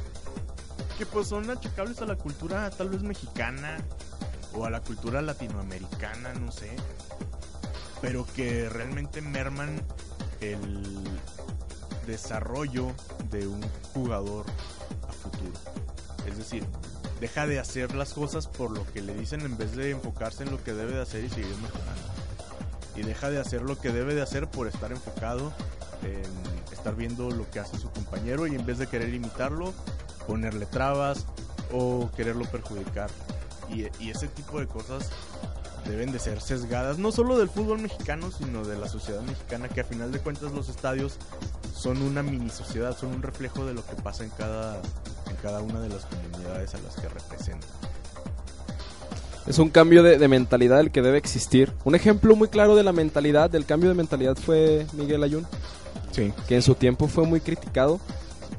que 0.98 1.06
pues 1.06 1.28
son 1.28 1.50
achacables 1.50 2.00
a 2.02 2.06
la 2.06 2.16
cultura 2.16 2.70
tal 2.70 2.88
vez 2.88 3.02
mexicana 3.02 3.78
o 4.54 4.64
a 4.64 4.70
la 4.70 4.80
cultura 4.80 5.20
latinoamericana, 5.22 6.32
no 6.34 6.52
sé, 6.52 6.76
pero 8.00 8.26
que 8.34 8.68
realmente 8.68 9.20
merman 9.20 9.80
el 10.40 11.02
desarrollo 12.06 12.92
de 13.30 13.46
un 13.46 13.62
jugador 13.92 14.46
a 15.08 15.12
futuro. 15.12 15.52
Es 16.26 16.38
decir, 16.38 16.64
deja 17.20 17.46
de 17.46 17.58
hacer 17.58 17.94
las 17.94 18.12
cosas 18.12 18.46
por 18.46 18.70
lo 18.70 18.86
que 18.92 19.02
le 19.02 19.14
dicen 19.14 19.40
en 19.40 19.56
vez 19.56 19.74
de 19.74 19.90
enfocarse 19.90 20.44
en 20.44 20.50
lo 20.50 20.62
que 20.62 20.72
debe 20.72 20.92
de 20.92 21.02
hacer 21.02 21.24
y 21.24 21.30
seguir 21.30 21.56
mejorando. 21.56 22.02
Y 22.96 23.02
deja 23.02 23.30
de 23.30 23.40
hacer 23.40 23.62
lo 23.62 23.78
que 23.78 23.90
debe 23.90 24.14
de 24.14 24.22
hacer 24.22 24.48
por 24.48 24.68
estar 24.68 24.92
enfocado 24.92 25.52
en 26.02 26.22
estar 26.72 26.94
viendo 26.94 27.30
lo 27.30 27.50
que 27.50 27.60
hace 27.60 27.78
su 27.78 27.90
compañero 27.90 28.46
y 28.46 28.54
en 28.54 28.66
vez 28.66 28.78
de 28.78 28.86
querer 28.86 29.12
imitarlo, 29.12 29.72
ponerle 30.26 30.66
trabas 30.66 31.26
o 31.72 32.10
quererlo 32.16 32.44
perjudicar. 32.46 33.10
Y, 33.72 33.86
y 34.02 34.10
ese 34.10 34.28
tipo 34.28 34.60
de 34.60 34.66
cosas 34.66 35.10
deben 35.88 36.12
de 36.12 36.18
ser 36.18 36.40
sesgadas, 36.40 36.98
no 36.98 37.12
solo 37.12 37.36
del 37.38 37.48
fútbol 37.48 37.78
mexicano, 37.78 38.30
sino 38.30 38.64
de 38.64 38.78
la 38.78 38.88
sociedad 38.88 39.20
mexicana, 39.22 39.68
que 39.68 39.80
a 39.82 39.84
final 39.84 40.12
de 40.12 40.18
cuentas 40.18 40.52
los 40.52 40.68
estadios 40.68 41.16
son 41.74 42.00
una 42.02 42.22
mini 42.22 42.48
sociedad, 42.50 42.96
son 42.96 43.10
un 43.12 43.22
reflejo 43.22 43.66
de 43.66 43.74
lo 43.74 43.84
que 43.84 43.94
pasa 43.96 44.24
en 44.24 44.30
cada, 44.30 44.76
en 45.28 45.36
cada 45.42 45.60
una 45.60 45.80
de 45.80 45.90
las 45.90 46.06
comunidades 46.06 46.74
a 46.74 46.78
las 46.78 46.94
que 46.96 47.08
representan. 47.08 47.68
Es 49.46 49.58
un 49.58 49.68
cambio 49.68 50.02
de, 50.02 50.16
de 50.16 50.28
mentalidad 50.28 50.80
el 50.80 50.90
que 50.90 51.02
debe 51.02 51.18
existir. 51.18 51.74
Un 51.84 51.94
ejemplo 51.94 52.34
muy 52.34 52.48
claro 52.48 52.76
de 52.76 52.82
la 52.82 52.92
mentalidad, 52.92 53.50
del 53.50 53.66
cambio 53.66 53.90
de 53.90 53.94
mentalidad 53.94 54.36
fue 54.36 54.86
Miguel 54.94 55.22
Ayun, 55.22 55.46
Sí. 56.12 56.32
que 56.48 56.54
en 56.54 56.62
su 56.62 56.76
tiempo 56.76 57.08
fue 57.08 57.26
muy 57.26 57.40
criticado 57.40 58.00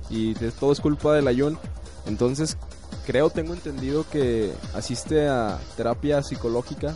y 0.09 0.33
de 0.35 0.51
todo 0.51 0.71
es 0.71 0.79
culpa 0.79 1.13
del 1.13 1.27
Ayun. 1.27 1.57
Entonces, 2.05 2.57
creo, 3.05 3.29
tengo 3.29 3.53
entendido 3.53 4.05
que 4.09 4.53
asiste 4.73 5.27
a 5.27 5.59
terapia 5.75 6.21
psicológica 6.21 6.95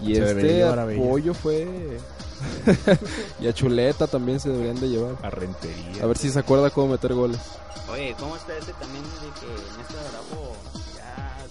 y 0.00 0.14
Se 0.14 0.30
este 0.30 0.64
apoyo 0.64 1.34
fue... 1.34 1.98
y 3.40 3.48
a 3.48 3.52
Chuleta 3.52 4.06
también 4.06 4.38
se 4.38 4.48
deberían 4.48 4.78
de 4.78 4.88
llevar. 4.88 5.16
A 5.22 5.30
rentería. 5.30 6.02
A 6.02 6.06
ver 6.06 6.16
si 6.16 6.30
se 6.30 6.38
acuerda 6.38 6.70
cómo 6.70 6.92
meter 6.92 7.12
goles. 7.12 7.40
Oye, 7.90 8.14
¿cómo 8.18 8.36
está 8.36 8.56
ese 8.56 8.72
también 8.74 9.02
de 9.02 9.40
que 9.40 9.46
Néstor 9.76 9.98
Bravo 10.12 10.54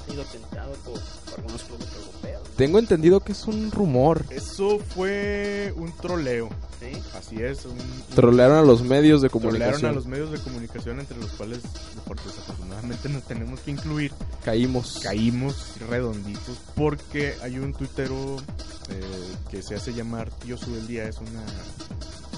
sido 0.10 0.24
tentado 0.26 0.74
por, 0.86 0.94
por 1.00 1.40
algunos 1.40 1.64
clubes 1.64 1.88
europeos? 1.96 2.42
Tengo 2.56 2.80
entendido 2.80 3.20
que 3.20 3.34
es 3.34 3.46
un 3.46 3.72
rumor. 3.72 4.26
Eso 4.32 4.80
fue 4.80 5.74
un 5.78 5.92
troleo. 5.98 6.50
¿Sí? 6.80 7.00
Así 7.18 7.36
es. 7.42 7.66
Un, 7.66 7.72
un- 7.74 8.04
Trolearon 8.16 8.58
a 8.58 8.62
los 8.62 8.82
medios 8.84 9.22
de 9.22 9.30
trolearon 9.30 9.58
comunicación. 9.58 9.92
a 9.92 9.94
los 9.96 10.06
medios 10.06 10.32
de 10.32 10.40
comunicación 10.40 11.00
entre 11.00 11.18
los 11.18 11.32
cuales 11.32 11.60
por 12.06 12.18
desafortunadamente 12.24 13.10
nos 13.10 13.24
tenemos 13.24 13.60
que 13.62 13.72
incluir. 13.72 14.12
Caímos. 14.44 15.00
Caímos 15.04 15.56
redonditos 15.90 16.58
porque 16.76 17.36
hay 17.42 17.58
un 17.60 17.74
tuitero 17.74 18.38
eh, 18.90 19.02
que 19.50 19.62
se 19.62 19.76
hace 19.76 19.94
llamar 19.94 20.30
Tío 20.30 20.58
Subeldía, 20.58 21.08
es 21.08 21.18
una, 21.18 21.44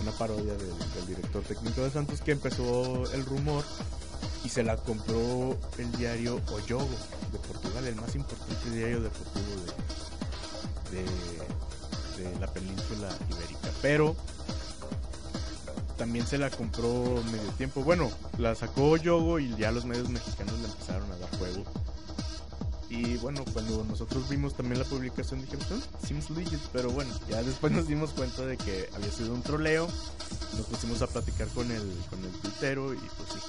una 0.02 0.12
parodia 0.18 0.54
del, 0.54 0.68
del 0.96 1.08
director 1.08 1.44
técnico 1.44 1.82
de 1.84 1.92
Santos 1.92 2.22
que 2.22 2.32
empezó 2.32 3.04
el 3.14 3.26
rumor 3.26 3.64
y 4.46 4.50
se 4.50 4.64
la 4.64 4.78
compró 4.78 5.58
el 5.78 5.92
diario 5.98 6.38
O 6.48 6.60
Jogo 6.68 6.88
de 7.32 7.40
Portugal, 7.40 7.88
el 7.88 7.96
más 7.96 8.16
importante 8.16 8.70
diario 8.72 9.02
de, 9.02 9.10
de, 10.92 12.24
de 12.24 12.40
la 12.40 12.48
península 12.48 13.10
ibérica. 13.30 13.70
Pero 13.82 14.16
también 15.98 16.26
se 16.26 16.38
la 16.38 16.50
compró 16.50 17.22
medio 17.32 17.52
tiempo. 17.58 17.84
Bueno, 17.84 18.10
la 18.38 18.56
sacó 18.56 18.96
Yogo 18.98 19.40
y 19.40 19.56
ya 19.58 19.72
los 19.72 19.86
medios 19.86 20.10
mexicanos 20.10 20.58
le 20.60 20.66
empezaron 20.68 21.12
a 21.12 21.18
dar 21.18 21.38
juego. 21.38 21.64
Y 22.90 23.18
bueno, 23.18 23.46
cuando 23.54 23.84
nosotros 23.84 24.28
vimos 24.30 24.56
también 24.56 24.80
la 24.80 24.86
publicación 24.86 25.42
dijimos, 25.42 25.68
"Ah, 25.72 26.08
seems 26.08 26.30
legit, 26.32 26.60
pero 26.74 26.90
bueno, 26.90 27.14
ya 27.30 27.44
después 27.44 27.72
nos 27.72 27.88
dimos 27.88 28.10
cuenta 28.12 28.44
de 28.48 28.58
que 28.58 28.90
había 28.96 29.12
sido 29.12 29.34
un 29.34 29.44
troleo. 29.44 29.88
Nos 30.58 30.66
pusimos 30.66 31.02
a 31.04 31.08
platicar 31.08 31.48
con 31.50 31.70
el, 31.70 31.84
con 32.10 32.24
el 32.26 32.32
tuitero 32.42 32.94
y 32.96 32.98
pues 32.98 33.30
sí. 33.34 33.40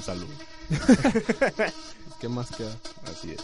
Un 0.00 0.04
saludo. 0.04 0.34
¿Qué 2.20 2.28
más 2.28 2.50
queda? 2.50 2.74
Así 3.04 3.32
es. 3.32 3.40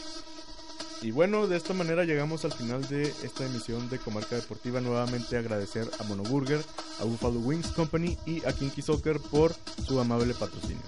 Y 1.02 1.10
bueno, 1.10 1.46
de 1.46 1.56
esta 1.56 1.74
manera 1.74 2.04
llegamos 2.04 2.44
al 2.44 2.52
final 2.52 2.86
de 2.88 3.02
esta 3.22 3.44
emisión 3.44 3.88
de 3.90 3.98
Comarca 3.98 4.36
Deportiva. 4.36 4.80
Nuevamente 4.80 5.36
agradecer 5.36 5.90
a 5.98 6.04
Monoburger, 6.04 6.64
a 7.00 7.04
Buffalo 7.04 7.40
Wings 7.40 7.68
Company 7.68 8.16
y 8.24 8.44
a 8.46 8.52
Kinky 8.52 8.80
Soccer 8.80 9.20
por 9.20 9.54
su 9.86 10.00
amable 10.00 10.34
patrocinio. 10.34 10.82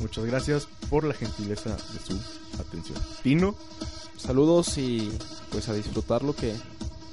Muchas 0.00 0.24
gracias 0.24 0.66
por 0.88 1.04
la 1.04 1.14
gentileza 1.14 1.70
de 1.70 2.00
su 2.00 2.18
atención. 2.58 2.98
Tino, 3.22 3.54
Saludos 4.16 4.78
y 4.78 5.12
pues 5.50 5.68
a 5.68 5.74
disfrutar 5.74 6.22
lo 6.22 6.34
que 6.34 6.54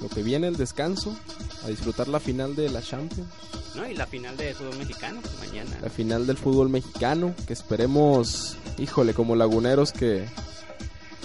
lo 0.02 0.08
que 0.08 0.22
viene 0.22 0.48
el 0.48 0.56
descanso, 0.56 1.16
a 1.64 1.68
disfrutar 1.68 2.08
la 2.08 2.20
final 2.20 2.54
de 2.56 2.68
la 2.70 2.82
Champions, 2.82 3.28
¿No? 3.74 3.88
Y 3.88 3.94
la 3.94 4.06
final 4.06 4.36
de 4.36 4.52
fútbol 4.54 4.76
mexicano, 4.76 5.20
mañana. 5.40 5.78
la 5.80 5.88
final 5.88 6.26
del 6.26 6.36
fútbol 6.36 6.68
mexicano, 6.68 7.34
que 7.46 7.54
esperemos, 7.54 8.56
híjole, 8.78 9.14
como 9.14 9.34
laguneros 9.34 9.92
que 9.92 10.26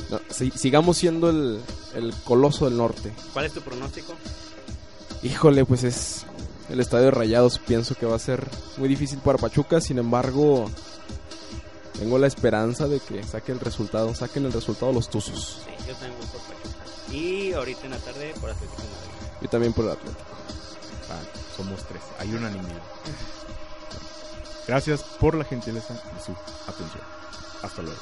no, 0.10 0.22
si- 0.30 0.52
sigamos 0.52 0.98
siendo 0.98 1.30
el, 1.30 1.60
el 1.96 2.14
coloso 2.24 2.64
del 2.66 2.78
norte. 2.78 3.12
¿Cuál 3.34 3.46
es 3.46 3.54
tu 3.54 3.60
pronóstico? 3.62 4.14
Híjole, 5.24 5.66
pues 5.66 5.84
es 5.84 6.26
el 6.70 6.80
estadio 6.80 7.06
de 7.06 7.12
Rayados, 7.12 7.60
pienso 7.60 7.96
que 7.96 8.06
va 8.06 8.16
a 8.16 8.20
ser 8.20 8.48
muy 8.78 8.88
difícil 8.88 9.20
para 9.20 9.38
Pachuca, 9.38 9.82
sin 9.82 9.98
embargo, 9.98 10.70
tengo 12.00 12.18
la 12.18 12.28
esperanza 12.28 12.88
de 12.88 13.00
que 13.02 13.24
saque 13.24 13.52
el 13.52 13.60
resultado, 13.60 14.14
saquen 14.16 14.46
el 14.46 14.54
resultado 14.54 14.94
los 14.94 15.10
Tuzos. 15.10 15.64
Sí, 15.66 15.72
yo 15.88 15.94
también 15.96 16.14
voy 16.20 16.28
por 16.28 16.40
Pachuca. 16.42 16.47
Y 17.12 17.54
ahorita 17.54 17.86
en 17.86 17.92
la 17.92 17.98
tarde 17.98 18.34
por 18.40 18.50
Atlético 18.50 18.82
de 18.82 18.88
Madrid. 18.90 19.42
Yo 19.42 19.50
también 19.50 19.74
por 19.74 19.86
el 19.86 19.92
Atlético. 19.92 20.22
ah, 21.10 21.22
somos 21.56 21.84
tres, 21.88 22.02
hay 22.20 22.34
unanimidad. 22.34 22.82
Gracias 24.68 25.02
por 25.02 25.36
la 25.36 25.46
gentileza 25.46 25.94
de 25.94 26.20
su 26.26 26.34
atención. 26.68 27.04
Hasta 27.64 27.82
luego. 27.82 28.00